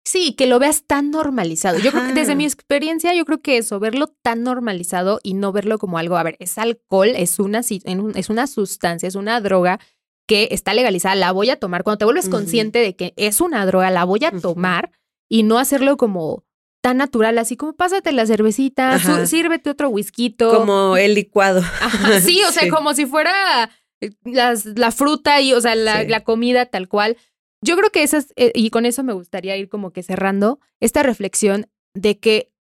Sí, 0.04 0.34
que 0.34 0.46
lo 0.46 0.60
veas 0.60 0.84
tan 0.86 1.12
normalizado. 1.12 1.80
Yo 1.80 1.92
creo 1.92 2.08
que 2.08 2.12
desde 2.12 2.36
mi 2.36 2.44
experiencia, 2.44 3.14
yo 3.14 3.24
creo 3.24 3.42
que 3.42 3.56
eso, 3.56 3.80
verlo 3.80 4.08
tan 4.22 4.44
normalizado 4.44 5.22
y 5.24 5.34
no 5.34 5.54
verlo 5.54 5.78
como 5.78 5.98
algo, 5.98 6.18
a 6.18 6.24
ver, 6.24 6.36
es 6.40 6.58
alcohol, 6.58 7.08
es 7.16 7.40
una, 7.40 7.62
es 7.62 8.30
una 8.30 8.48
sustancia, 8.48 9.08
es 9.08 9.16
una 9.16 9.40
droga 9.40 9.80
que 10.28 10.50
está 10.52 10.74
legalizada, 10.74 11.16
la 11.16 11.32
voy 11.32 11.52
a 11.52 11.56
tomar. 11.58 11.86
Cuando 11.86 12.00
te 12.00 12.06
vuelves 12.06 12.28
consciente 12.28 12.80
de 12.80 12.98
que 12.98 13.14
es 13.16 13.40
una 13.40 13.66
droga, 13.66 13.92
la 13.92 14.04
voy 14.04 14.26
a 14.26 14.32
tomar 14.32 14.92
y 15.30 15.44
no 15.44 15.58
hacerlo 15.58 15.96
como 15.96 16.44
tan 16.84 16.98
natural, 16.98 17.38
así 17.38 17.56
como 17.56 17.72
pásate 17.72 18.12
la 18.12 18.26
cervecita, 18.26 19.00
sírvete 19.26 19.70
otro 19.70 19.88
whisky. 19.88 20.36
Como 20.36 20.98
el 20.98 21.16
licuado. 21.16 21.62
sí, 22.22 22.42
o 22.44 22.52
sea, 22.52 22.70
como 22.70 22.94
si 22.94 23.06
fuera 23.06 23.72
eh, 24.02 24.12
las, 24.26 24.66
la 24.66 24.92
fruta 24.92 25.40
y, 25.40 25.54
o 25.54 25.62
sea, 25.62 25.76
la, 25.76 26.04
la, 26.04 26.26
comida 26.26 26.66
tal 26.66 26.90
cual. 26.90 27.16
yo 27.62 27.78
creo 27.78 27.90
que 27.90 28.04
esas, 28.04 28.34
eh, 28.36 28.52
y 28.54 28.70
con 28.70 28.86
eso 28.86 29.02
me 29.02 29.14
gustaría 29.14 29.56
ir 29.56 29.70
como 29.70 29.92
que 29.92 30.04
cerrando 30.04 30.60
esta 30.82 31.04
reflexión 31.04 31.68
de 31.94 32.20
que 32.20 32.52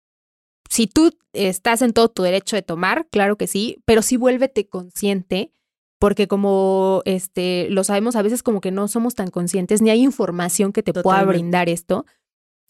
si 0.70 0.86
tú 0.86 1.18
estás 1.32 1.82
en 1.82 1.92
todo 1.92 2.08
tu 2.08 2.22
derecho 2.22 2.54
de 2.54 2.62
tomar, 2.62 3.08
claro 3.10 3.36
que 3.36 3.48
sí, 3.48 3.82
pero 3.84 4.02
sí 4.02 4.16
vuélvete 4.16 4.68
consciente, 4.68 5.50
porque 5.98 6.28
como 6.28 7.02
este 7.06 7.66
lo 7.70 7.82
sabemos, 7.82 8.14
a 8.14 8.22
veces 8.22 8.44
como 8.44 8.60
que 8.60 8.70
no 8.70 8.86
somos 8.86 9.16
tan 9.16 9.32
conscientes, 9.32 9.82
ni 9.82 9.90
hay 9.90 10.00
información 10.00 10.72
que 10.72 10.84
te 10.84 10.92
pueda 10.92 11.24
brindar 11.24 11.68
esto. 11.68 12.06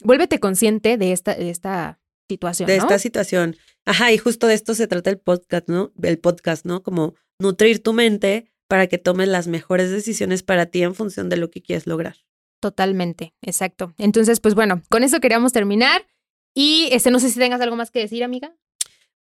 Vuélvete 0.04 0.40
consciente 0.40 0.96
de 0.96 1.12
esta, 1.12 1.34
de 1.34 1.50
esta 1.50 2.00
situación. 2.28 2.66
de 2.66 2.76
¿no? 2.76 2.82
esta 2.82 2.98
situación. 2.98 3.56
Ajá, 3.84 4.12
y 4.12 4.18
justo 4.18 4.46
de 4.46 4.54
esto 4.54 4.74
se 4.74 4.86
trata 4.86 5.10
el 5.10 5.18
podcast, 5.18 5.68
¿no? 5.68 5.92
El 6.02 6.18
podcast, 6.18 6.64
¿no? 6.64 6.82
Como 6.82 7.14
nutrir 7.38 7.82
tu 7.82 7.92
mente 7.92 8.52
para 8.68 8.86
que 8.86 8.98
tomes 8.98 9.28
las 9.28 9.48
mejores 9.48 9.90
decisiones 9.90 10.42
para 10.42 10.66
ti 10.66 10.82
en 10.82 10.94
función 10.94 11.28
de 11.28 11.36
lo 11.36 11.50
que 11.50 11.62
quieres 11.62 11.86
lograr. 11.86 12.16
Totalmente, 12.60 13.34
exacto. 13.42 13.92
Entonces, 13.98 14.40
pues 14.40 14.54
bueno, 14.54 14.82
con 14.88 15.02
eso 15.02 15.20
queríamos 15.20 15.52
terminar. 15.52 16.06
Y 16.54 16.88
este, 16.92 17.10
no 17.10 17.18
sé 17.18 17.28
si 17.28 17.38
tengas 17.38 17.60
algo 17.60 17.76
más 17.76 17.90
que 17.90 17.98
decir, 18.00 18.22
amiga. 18.22 18.54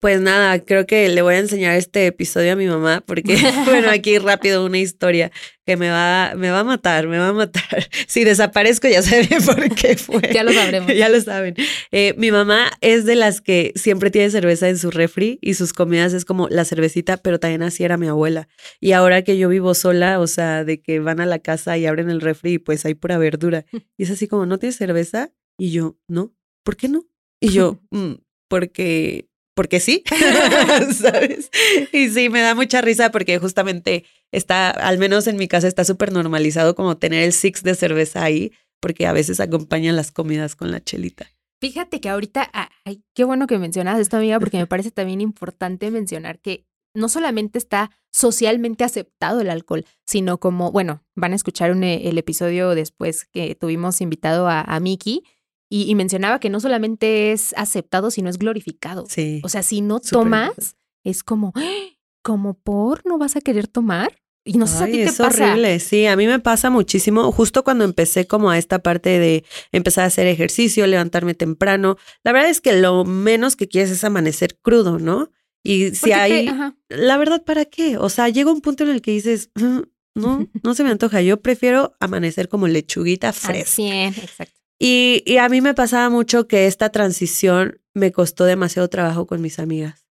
Pues 0.02 0.20
nada, 0.20 0.58
creo 0.66 0.88
que 0.88 1.08
le 1.10 1.22
voy 1.22 1.36
a 1.36 1.38
enseñar 1.38 1.76
este 1.76 2.08
episodio 2.08 2.54
a 2.54 2.56
mi 2.56 2.66
mamá 2.66 3.04
porque, 3.06 3.38
bueno, 3.66 3.88
aquí 3.92 4.18
rápido 4.18 4.66
una 4.66 4.80
historia 4.80 5.32
que 5.64 5.78
me 5.78 5.92
va, 5.92 6.34
me 6.36 6.50
va 6.50 6.62
a 6.62 6.64
matar, 6.64 7.08
me 7.08 7.20
va 7.20 7.28
a 7.28 7.34
matar. 7.34 7.62
Si 8.08 8.24
desaparezco 8.24 8.88
ya 8.88 9.04
saben 9.04 9.28
por 9.46 9.76
qué 9.76 9.96
fue. 9.98 10.22
Ya 10.34 10.44
lo 10.44 10.52
sabremos. 10.54 10.92
ya 10.96 11.08
lo 11.08 11.22
saben. 11.22 11.54
Eh, 11.92 12.16
mi 12.18 12.32
mamá 12.32 12.72
es 12.82 13.06
de 13.06 13.16
las 13.16 13.42
que 13.42 13.74
siempre 13.76 14.10
tiene 14.10 14.32
cerveza 14.32 14.70
en 14.70 14.80
su 14.80 14.90
refri 14.90 15.38
y 15.40 15.54
sus 15.54 15.72
comidas 15.72 16.14
es 16.14 16.26
como 16.26 16.50
la 16.50 16.66
cervecita, 16.66 17.18
pero 17.18 17.40
también 17.40 17.62
así 17.62 17.84
era 17.84 17.98
mi 17.98 18.08
abuela. 18.08 18.48
Y 18.80 18.94
ahora 18.94 19.22
que 19.22 19.38
yo 19.38 19.50
vivo 19.50 19.76
sola, 19.76 20.20
o 20.20 20.26
sea, 20.26 20.64
de 20.66 20.82
que 20.82 21.00
van 21.00 21.20
a 21.20 21.28
la 21.28 21.38
casa 21.38 21.78
y 21.78 21.86
abren 21.86 22.10
el 22.10 22.22
refri 22.22 22.54
y 22.54 22.58
pues 22.58 22.86
hay 22.86 22.96
pura 22.96 23.20
verdura. 23.20 23.66
Y 23.98 24.04
es 24.04 24.10
así 24.10 24.28
como, 24.28 24.48
¿no 24.48 24.58
tienes 24.58 24.78
cerveza? 24.78 25.32
Y 25.60 25.70
yo, 25.70 25.96
no, 26.08 26.34
¿por 26.64 26.76
qué 26.76 26.90
no? 26.90 27.06
Y 27.40 27.50
yo, 27.50 27.80
"Mm, 27.92 28.14
porque 28.50 29.28
porque 29.54 29.80
sí, 29.80 30.04
¿sabes? 30.94 31.50
Y 31.92 32.10
sí, 32.10 32.30
me 32.30 32.42
da 32.42 32.56
mucha 32.56 32.82
risa 32.82 33.12
porque 33.12 33.38
justamente 33.40 34.06
está, 34.32 34.70
al 34.70 34.98
menos 34.98 35.28
en 35.28 35.38
mi 35.38 35.48
casa, 35.48 35.68
está 35.68 35.84
súper 35.84 36.12
normalizado 36.12 36.76
como 36.76 36.98
tener 36.98 37.24
el 37.24 37.34
six 37.34 37.64
de 37.64 37.76
cerveza 37.76 38.24
ahí, 38.24 38.52
porque 38.80 39.08
a 39.08 39.14
veces 39.14 39.40
acompañan 39.40 39.96
las 39.96 40.12
comidas 40.12 40.56
con 40.56 40.72
la 40.72 40.84
chelita. 40.84 41.28
Fíjate 41.60 42.02
que 42.02 42.10
ahorita, 42.10 42.50
ah, 42.54 42.70
ay, 42.86 43.04
qué 43.14 43.24
bueno 43.24 43.46
que 43.46 43.60
mencionas 43.60 44.00
esto, 44.00 44.18
amiga, 44.18 44.40
porque 44.40 44.58
me 44.58 44.68
parece 44.68 44.92
también 44.92 45.22
importante 45.22 45.92
mencionar 45.92 46.40
que 46.40 46.66
no 46.94 47.08
solamente 47.08 47.58
está 47.58 47.92
socialmente 48.12 48.84
aceptado 48.84 49.42
el 49.42 49.50
alcohol, 49.50 49.86
sino 50.06 50.40
como, 50.40 50.72
bueno, 50.72 51.04
van 51.16 51.34
a 51.34 51.36
escuchar 51.36 51.72
un, 51.72 51.84
eh, 51.84 52.10
el 52.10 52.18
episodio 52.18 52.76
después 52.76 53.26
que 53.26 53.56
tuvimos 53.56 54.02
invitado 54.02 54.48
a, 54.48 54.62
a 54.62 54.80
Miki 54.80 55.24
y, 55.72 55.90
y 55.90 55.96
mencionaba 55.96 56.40
que 56.40 56.50
no 56.52 56.60
solamente 56.60 57.32
es 57.32 57.56
aceptado, 57.58 58.12
sino 58.12 58.30
es 58.30 58.38
glorificado. 58.38 59.06
Sí. 59.10 59.40
O 59.44 59.50
sea, 59.50 59.64
si 59.64 59.82
no 59.82 60.00
tomas, 60.02 60.76
es 61.04 61.24
como, 61.24 61.54
¡ah! 61.56 61.64
como 62.22 62.54
por 62.54 63.06
no 63.06 63.18
vas 63.18 63.36
a 63.38 63.42
querer 63.42 63.68
tomar. 63.68 64.16
Y 64.44 64.58
no 64.58 64.66
sé 64.66 64.78
si 64.78 64.84
a 64.84 64.86
ti 64.88 64.92
te 64.94 65.04
es 65.04 65.18
pasa. 65.20 65.52
horrible, 65.52 65.80
sí, 65.80 66.08
a 66.08 66.16
mí 66.16 66.26
me 66.26 66.40
pasa 66.40 66.72
muchísimo, 66.72 67.32
justo 67.32 67.64
cuando 67.64 67.84
empecé 67.84 68.26
como 68.26 68.50
a 68.50 68.58
esta 68.58 68.80
parte 68.80 69.20
de 69.20 69.46
empezar 69.72 70.04
a 70.04 70.08
hacer 70.08 70.26
ejercicio, 70.26 70.88
levantarme 70.88 71.36
temprano, 71.36 71.96
la 72.24 72.32
verdad 72.32 72.50
es 72.50 72.60
que 72.60 72.74
lo 72.74 73.06
menos 73.06 73.56
que 73.56 73.68
quieres 73.68 73.92
es 73.92 74.04
amanecer 74.04 74.58
crudo, 74.60 74.98
¿no? 74.98 75.30
Y 75.64 75.92
si 75.92 76.06
te- 76.06 76.14
hay, 76.16 76.50
la 76.90 77.18
verdad, 77.18 77.44
¿para 77.44 77.66
qué? 77.66 77.98
O 78.00 78.10
sea, 78.10 78.30
llega 78.30 78.52
un 78.52 78.62
punto 78.62 78.84
en 78.84 78.90
el 78.90 79.04
que 79.04 79.12
dices, 79.12 79.52
"Mm, 79.54 79.82
no, 80.16 80.48
no 80.64 80.74
se 80.74 80.84
me 80.84 80.90
antoja, 80.90 81.22
yo 81.22 81.40
prefiero 81.40 81.96
amanecer 82.00 82.50
como 82.50 82.68
lechuguita 82.68 83.34
fresca. 83.34 83.70
100, 83.76 84.08
exacto. 84.16 84.60
Y, 84.84 85.22
y 85.28 85.38
a 85.38 85.48
mí 85.48 85.62
me 85.62 85.76
pasaba 85.76 86.10
mucho 86.10 86.48
que 86.48 86.66
esta 86.66 86.90
transición 86.90 87.80
me 87.94 88.12
costó 88.12 88.46
demasiado 88.46 88.88
trabajo 88.88 89.28
con 89.28 89.40
mis 89.40 89.60
amigas. 89.60 90.08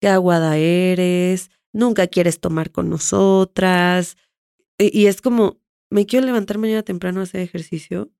Qué 0.00 0.08
aguada 0.08 0.56
eres, 0.56 1.50
nunca 1.74 2.06
quieres 2.06 2.40
tomar 2.40 2.70
con 2.70 2.88
nosotras. 2.88 4.16
Y, 4.78 4.98
y 4.98 5.06
es 5.06 5.20
como, 5.20 5.60
me 5.90 6.06
quiero 6.06 6.24
levantar 6.24 6.56
mañana 6.56 6.82
temprano 6.82 7.20
a 7.20 7.24
hacer 7.24 7.42
ejercicio. 7.42 8.10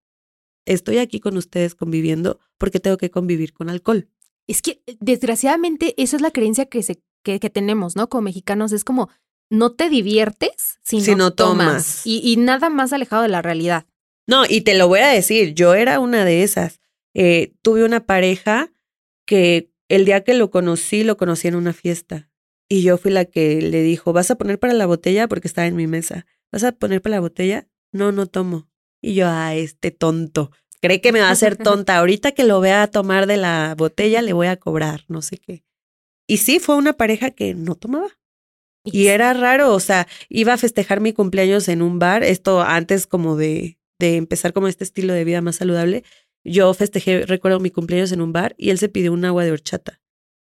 Estoy 0.66 0.98
aquí 0.98 1.18
con 1.18 1.38
ustedes 1.38 1.74
conviviendo 1.74 2.40
porque 2.58 2.78
tengo 2.78 2.98
que 2.98 3.10
convivir 3.10 3.54
con 3.54 3.70
alcohol. 3.70 4.08
Es 4.46 4.60
que 4.60 4.82
eh, 4.86 4.96
desgraciadamente 5.00 5.94
esa 5.96 6.16
es 6.16 6.22
la 6.22 6.30
creencia 6.30 6.66
que, 6.66 6.82
se, 6.82 7.00
que, 7.22 7.40
que 7.40 7.48
tenemos, 7.48 7.96
¿no? 7.96 8.10
Como 8.10 8.22
mexicanos 8.22 8.72
es 8.72 8.84
como 8.84 9.08
no 9.48 9.72
te 9.72 9.88
diviertes 9.88 10.78
si, 10.82 11.00
Si 11.00 11.12
no, 11.12 11.16
no 11.16 11.30
tomas. 11.32 11.66
tomas. 11.68 12.06
Y, 12.06 12.20
y 12.22 12.36
nada 12.36 12.68
más 12.68 12.92
alejado 12.92 13.22
de 13.22 13.28
la 13.28 13.40
realidad. 13.40 13.86
No, 14.26 14.44
y 14.48 14.62
te 14.62 14.76
lo 14.76 14.88
voy 14.88 15.00
a 15.00 15.08
decir, 15.08 15.54
yo 15.54 15.74
era 15.74 16.00
una 16.00 16.24
de 16.24 16.42
esas. 16.42 16.80
Eh, 17.14 17.54
tuve 17.62 17.84
una 17.84 18.04
pareja 18.04 18.72
que 19.24 19.70
el 19.88 20.04
día 20.04 20.24
que 20.24 20.34
lo 20.34 20.50
conocí, 20.50 21.04
lo 21.04 21.16
conocí 21.16 21.48
en 21.48 21.54
una 21.54 21.72
fiesta. 21.72 22.28
Y 22.68 22.82
yo 22.82 22.98
fui 22.98 23.12
la 23.12 23.24
que 23.24 23.62
le 23.62 23.82
dijo, 23.82 24.12
¿vas 24.12 24.30
a 24.30 24.36
poner 24.36 24.58
para 24.58 24.74
la 24.74 24.86
botella? 24.86 25.28
Porque 25.28 25.46
estaba 25.46 25.66
en 25.66 25.76
mi 25.76 25.86
mesa. 25.86 26.26
¿Vas 26.50 26.64
a 26.64 26.72
poner 26.72 27.00
para 27.00 27.16
la 27.16 27.20
botella? 27.20 27.68
No, 27.92 28.10
no 28.10 28.26
tomo. 28.26 28.68
Y 29.00 29.14
yo, 29.14 29.26
ah, 29.28 29.54
este 29.54 29.92
tonto. 29.92 30.50
Cree 30.80 31.00
que 31.00 31.12
me 31.12 31.20
va 31.20 31.28
a 31.28 31.32
hacer 31.32 31.56
tonta. 31.62 31.96
Ahorita 31.96 32.32
que 32.32 32.44
lo 32.44 32.60
vea 32.60 32.88
tomar 32.88 33.26
de 33.26 33.36
la 33.36 33.74
botella, 33.76 34.22
le 34.22 34.32
voy 34.32 34.48
a 34.48 34.56
cobrar, 34.56 35.04
no 35.08 35.22
sé 35.22 35.38
qué. 35.38 35.64
Y 36.26 36.38
sí, 36.38 36.58
fue 36.58 36.74
una 36.76 36.94
pareja 36.94 37.30
que 37.30 37.54
no 37.54 37.76
tomaba. 37.76 38.08
Y 38.84 39.08
era 39.08 39.32
raro, 39.32 39.72
o 39.74 39.80
sea, 39.80 40.06
iba 40.28 40.52
a 40.52 40.58
festejar 40.58 41.00
mi 41.00 41.12
cumpleaños 41.12 41.68
en 41.68 41.82
un 41.82 41.98
bar, 41.98 42.22
esto 42.22 42.62
antes 42.62 43.08
como 43.08 43.36
de, 43.36 43.78
de 43.98 44.16
empezar 44.16 44.52
como 44.52 44.68
este 44.68 44.84
estilo 44.84 45.12
de 45.12 45.24
vida 45.24 45.40
más 45.40 45.56
saludable. 45.56 46.04
Yo 46.44 46.72
festejé, 46.74 47.26
recuerdo 47.26 47.60
mi 47.60 47.70
cumpleaños 47.70 48.12
en 48.12 48.20
un 48.20 48.32
bar 48.32 48.54
y 48.58 48.70
él 48.70 48.78
se 48.78 48.88
pidió 48.88 49.12
un 49.12 49.24
agua 49.24 49.44
de 49.44 49.52
horchata. 49.52 50.00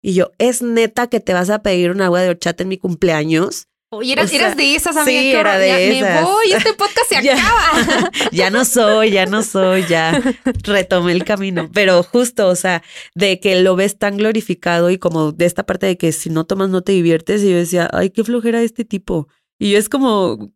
Y 0.02 0.14
yo, 0.14 0.30
¿es 0.38 0.62
neta 0.62 1.08
que 1.08 1.18
te 1.20 1.32
vas 1.32 1.50
a 1.50 1.62
pedir 1.62 1.90
un 1.90 2.00
agua 2.00 2.20
de 2.22 2.28
horchata 2.30 2.62
en 2.62 2.68
mi 2.68 2.78
cumpleaños? 2.78 3.64
Oye, 3.90 4.12
eras, 4.12 4.26
o 4.26 4.28
sea, 4.28 4.38
eras 4.38 4.56
de 4.56 4.74
esas, 4.74 4.96
amiga. 4.98 5.20
sí, 5.20 5.30
era 5.32 5.58
de 5.58 5.68
Ya 5.68 5.78
esas. 5.80 6.14
Me 6.20 6.30
voy, 6.30 6.52
este 6.52 6.74
podcast 6.74 7.08
se 7.08 7.14
Ya. 7.24 7.32
acaba. 7.34 8.10
ya 8.32 8.50
no 8.50 8.64
soy, 8.66 9.10
ya 9.12 9.24
no 9.26 9.42
soy, 9.42 9.86
ya 9.88 10.22
retomé 10.62 11.12
el 11.12 11.24
camino. 11.24 11.70
Pero 11.72 12.02
justo, 12.02 12.48
o 12.48 12.54
sea, 12.54 12.82
de 13.14 13.40
que 13.40 13.60
lo 13.62 13.76
ves 13.76 13.98
tan 13.98 14.18
glorificado 14.18 14.90
y 14.90 14.98
como 14.98 15.32
de 15.32 15.46
esta 15.46 15.64
parte 15.64 15.86
de 15.86 15.96
que 15.96 16.12
si 16.12 16.28
no 16.28 16.44
tomas 16.44 16.68
no 16.68 16.82
te 16.82 16.92
diviertes. 16.92 17.42
Y 17.42 17.50
yo 17.50 17.56
decía, 17.56 17.88
ay, 17.92 18.10
qué 18.10 18.22
flojera 18.24 18.62
este 18.62 18.84
tipo. 18.84 19.26
Y 19.58 19.70
yo 19.72 19.78
es 19.78 19.88
como, 19.88 20.52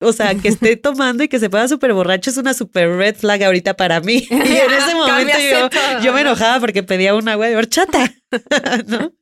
o 0.00 0.12
sea, 0.12 0.34
que 0.34 0.48
esté 0.48 0.76
tomando 0.76 1.22
y 1.22 1.28
que 1.28 1.38
se 1.38 1.50
ponga 1.50 1.68
súper 1.68 1.92
borracho 1.92 2.30
es 2.30 2.36
una 2.36 2.54
súper 2.54 2.88
red 2.88 3.16
flag 3.16 3.42
ahorita 3.42 3.76
para 3.76 4.00
mí. 4.00 4.26
Y 4.30 4.56
en 4.56 4.72
ese 4.72 4.94
momento 4.94 5.38
yo, 5.38 5.70
todo, 5.70 6.02
yo 6.02 6.12
me 6.12 6.22
¿no? 6.24 6.30
enojaba 6.30 6.58
porque 6.60 6.82
pedía 6.82 7.14
un 7.14 7.28
agua 7.28 7.46
de 7.46 7.56
horchata, 7.56 8.12
¿no? 8.86 9.12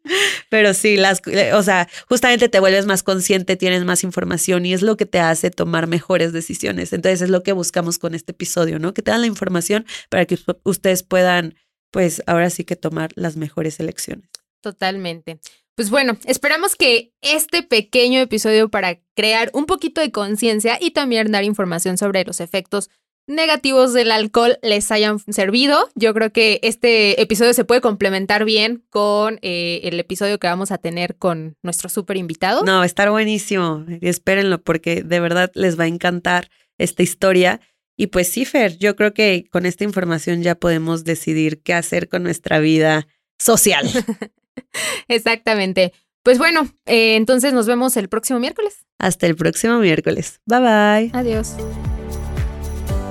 Pero 0.49 0.73
sí, 0.75 0.97
las, 0.97 1.21
o 1.55 1.62
sea, 1.62 1.88
justamente 2.09 2.49
te 2.49 2.61
vuelves 2.61 2.87
más 2.87 3.03
consciente, 3.03 3.57
tienes 3.57 3.85
más 3.85 4.05
información 4.05 4.64
y 4.64 4.73
es 4.73 4.83
lo 4.83 4.97
que 4.97 5.07
te 5.07 5.19
hace 5.19 5.51
tomar 5.51 5.87
mejores 5.87 6.33
decisiones. 6.33 6.93
Entonces 6.93 7.23
es 7.23 7.31
lo 7.31 7.43
que 7.43 7.53
buscamos 7.53 7.99
con 7.99 8.14
este 8.14 8.33
episodio, 8.33 8.79
¿no? 8.79 8.95
Que 8.95 9.03
te 9.03 9.11
dan 9.11 9.21
la 9.21 9.27
información 9.27 9.87
para 10.09 10.25
que 10.25 10.38
ustedes 10.64 11.03
puedan, 11.03 11.57
pues 11.91 12.23
ahora 12.27 12.51
sí 12.51 12.64
que 12.64 12.77
tomar 12.77 13.11
las 13.17 13.37
mejores 13.37 13.81
elecciones. 13.81 14.29
Totalmente. 14.61 15.41
Pues 15.79 15.91
bueno, 15.91 16.19
esperamos 16.25 16.75
que 16.75 17.12
este 17.21 17.62
pequeño 17.62 18.19
episodio 18.19 18.69
para 18.69 18.99
crear 19.14 19.49
un 19.55 19.64
poquito 19.64 20.01
de 20.01 20.11
conciencia 20.11 20.77
y 20.81 20.91
también 20.91 21.31
dar 21.31 21.45
información 21.45 21.97
sobre 21.97 22.25
los 22.25 22.41
efectos 22.41 22.91
negativos 23.29 23.93
del 23.93 24.11
alcohol 24.11 24.59
les 24.61 24.91
hayan 24.91 25.21
servido. 25.21 25.88
Yo 25.95 26.12
creo 26.14 26.33
que 26.33 26.59
este 26.64 27.23
episodio 27.23 27.55
se 27.55 27.64
puede 27.64 27.81
complementar 27.81 28.45
bien 28.45 28.83
con 28.91 29.38
eh, 29.41 29.83
el 29.85 30.01
episodio 30.01 30.41
que 30.41 30.49
vamos 30.49 30.73
a 30.73 30.79
tener 30.79 31.14
con 31.14 31.55
nuestro 31.62 31.88
súper 31.88 32.17
invitado. 32.17 32.64
No, 32.64 32.79
va 32.79 32.83
a 32.83 32.87
estar 32.87 33.09
buenísimo. 33.12 33.87
Espérenlo 34.01 34.61
porque 34.61 35.05
de 35.05 35.21
verdad 35.21 35.53
les 35.55 35.79
va 35.79 35.85
a 35.85 35.87
encantar 35.87 36.51
esta 36.77 37.05
historia. 37.05 37.61
Y 37.97 38.09
pues 38.09 38.27
sí, 38.27 38.45
Fer, 38.47 38.79
yo 38.79 38.97
creo 38.97 39.14
que 39.14 39.45
con 39.49 39.64
esta 39.64 39.85
información 39.85 40.43
ya 40.43 40.57
podemos 40.57 41.05
decidir 41.05 41.62
qué 41.62 41.73
hacer 41.73 42.09
con 42.09 42.25
nuestra 42.25 42.59
vida 42.59 43.07
social. 43.38 43.88
Exactamente. 45.09 45.92
Pues 46.23 46.38
bueno, 46.38 46.68
eh, 46.87 47.16
entonces 47.16 47.53
nos 47.53 47.66
vemos 47.66 47.97
el 47.97 48.09
próximo 48.09 48.38
miércoles. 48.38 48.85
Hasta 48.99 49.27
el 49.27 49.37
próximo 49.37 49.79
miércoles. 49.79 50.40
Bye 50.47 50.61
bye. 50.61 51.11
Adiós. 51.14 51.55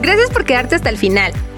Gracias 0.01 0.29
por 0.29 0.45
quedarte 0.45 0.75
hasta 0.75 0.89
el 0.89 0.97
final. 0.97 1.33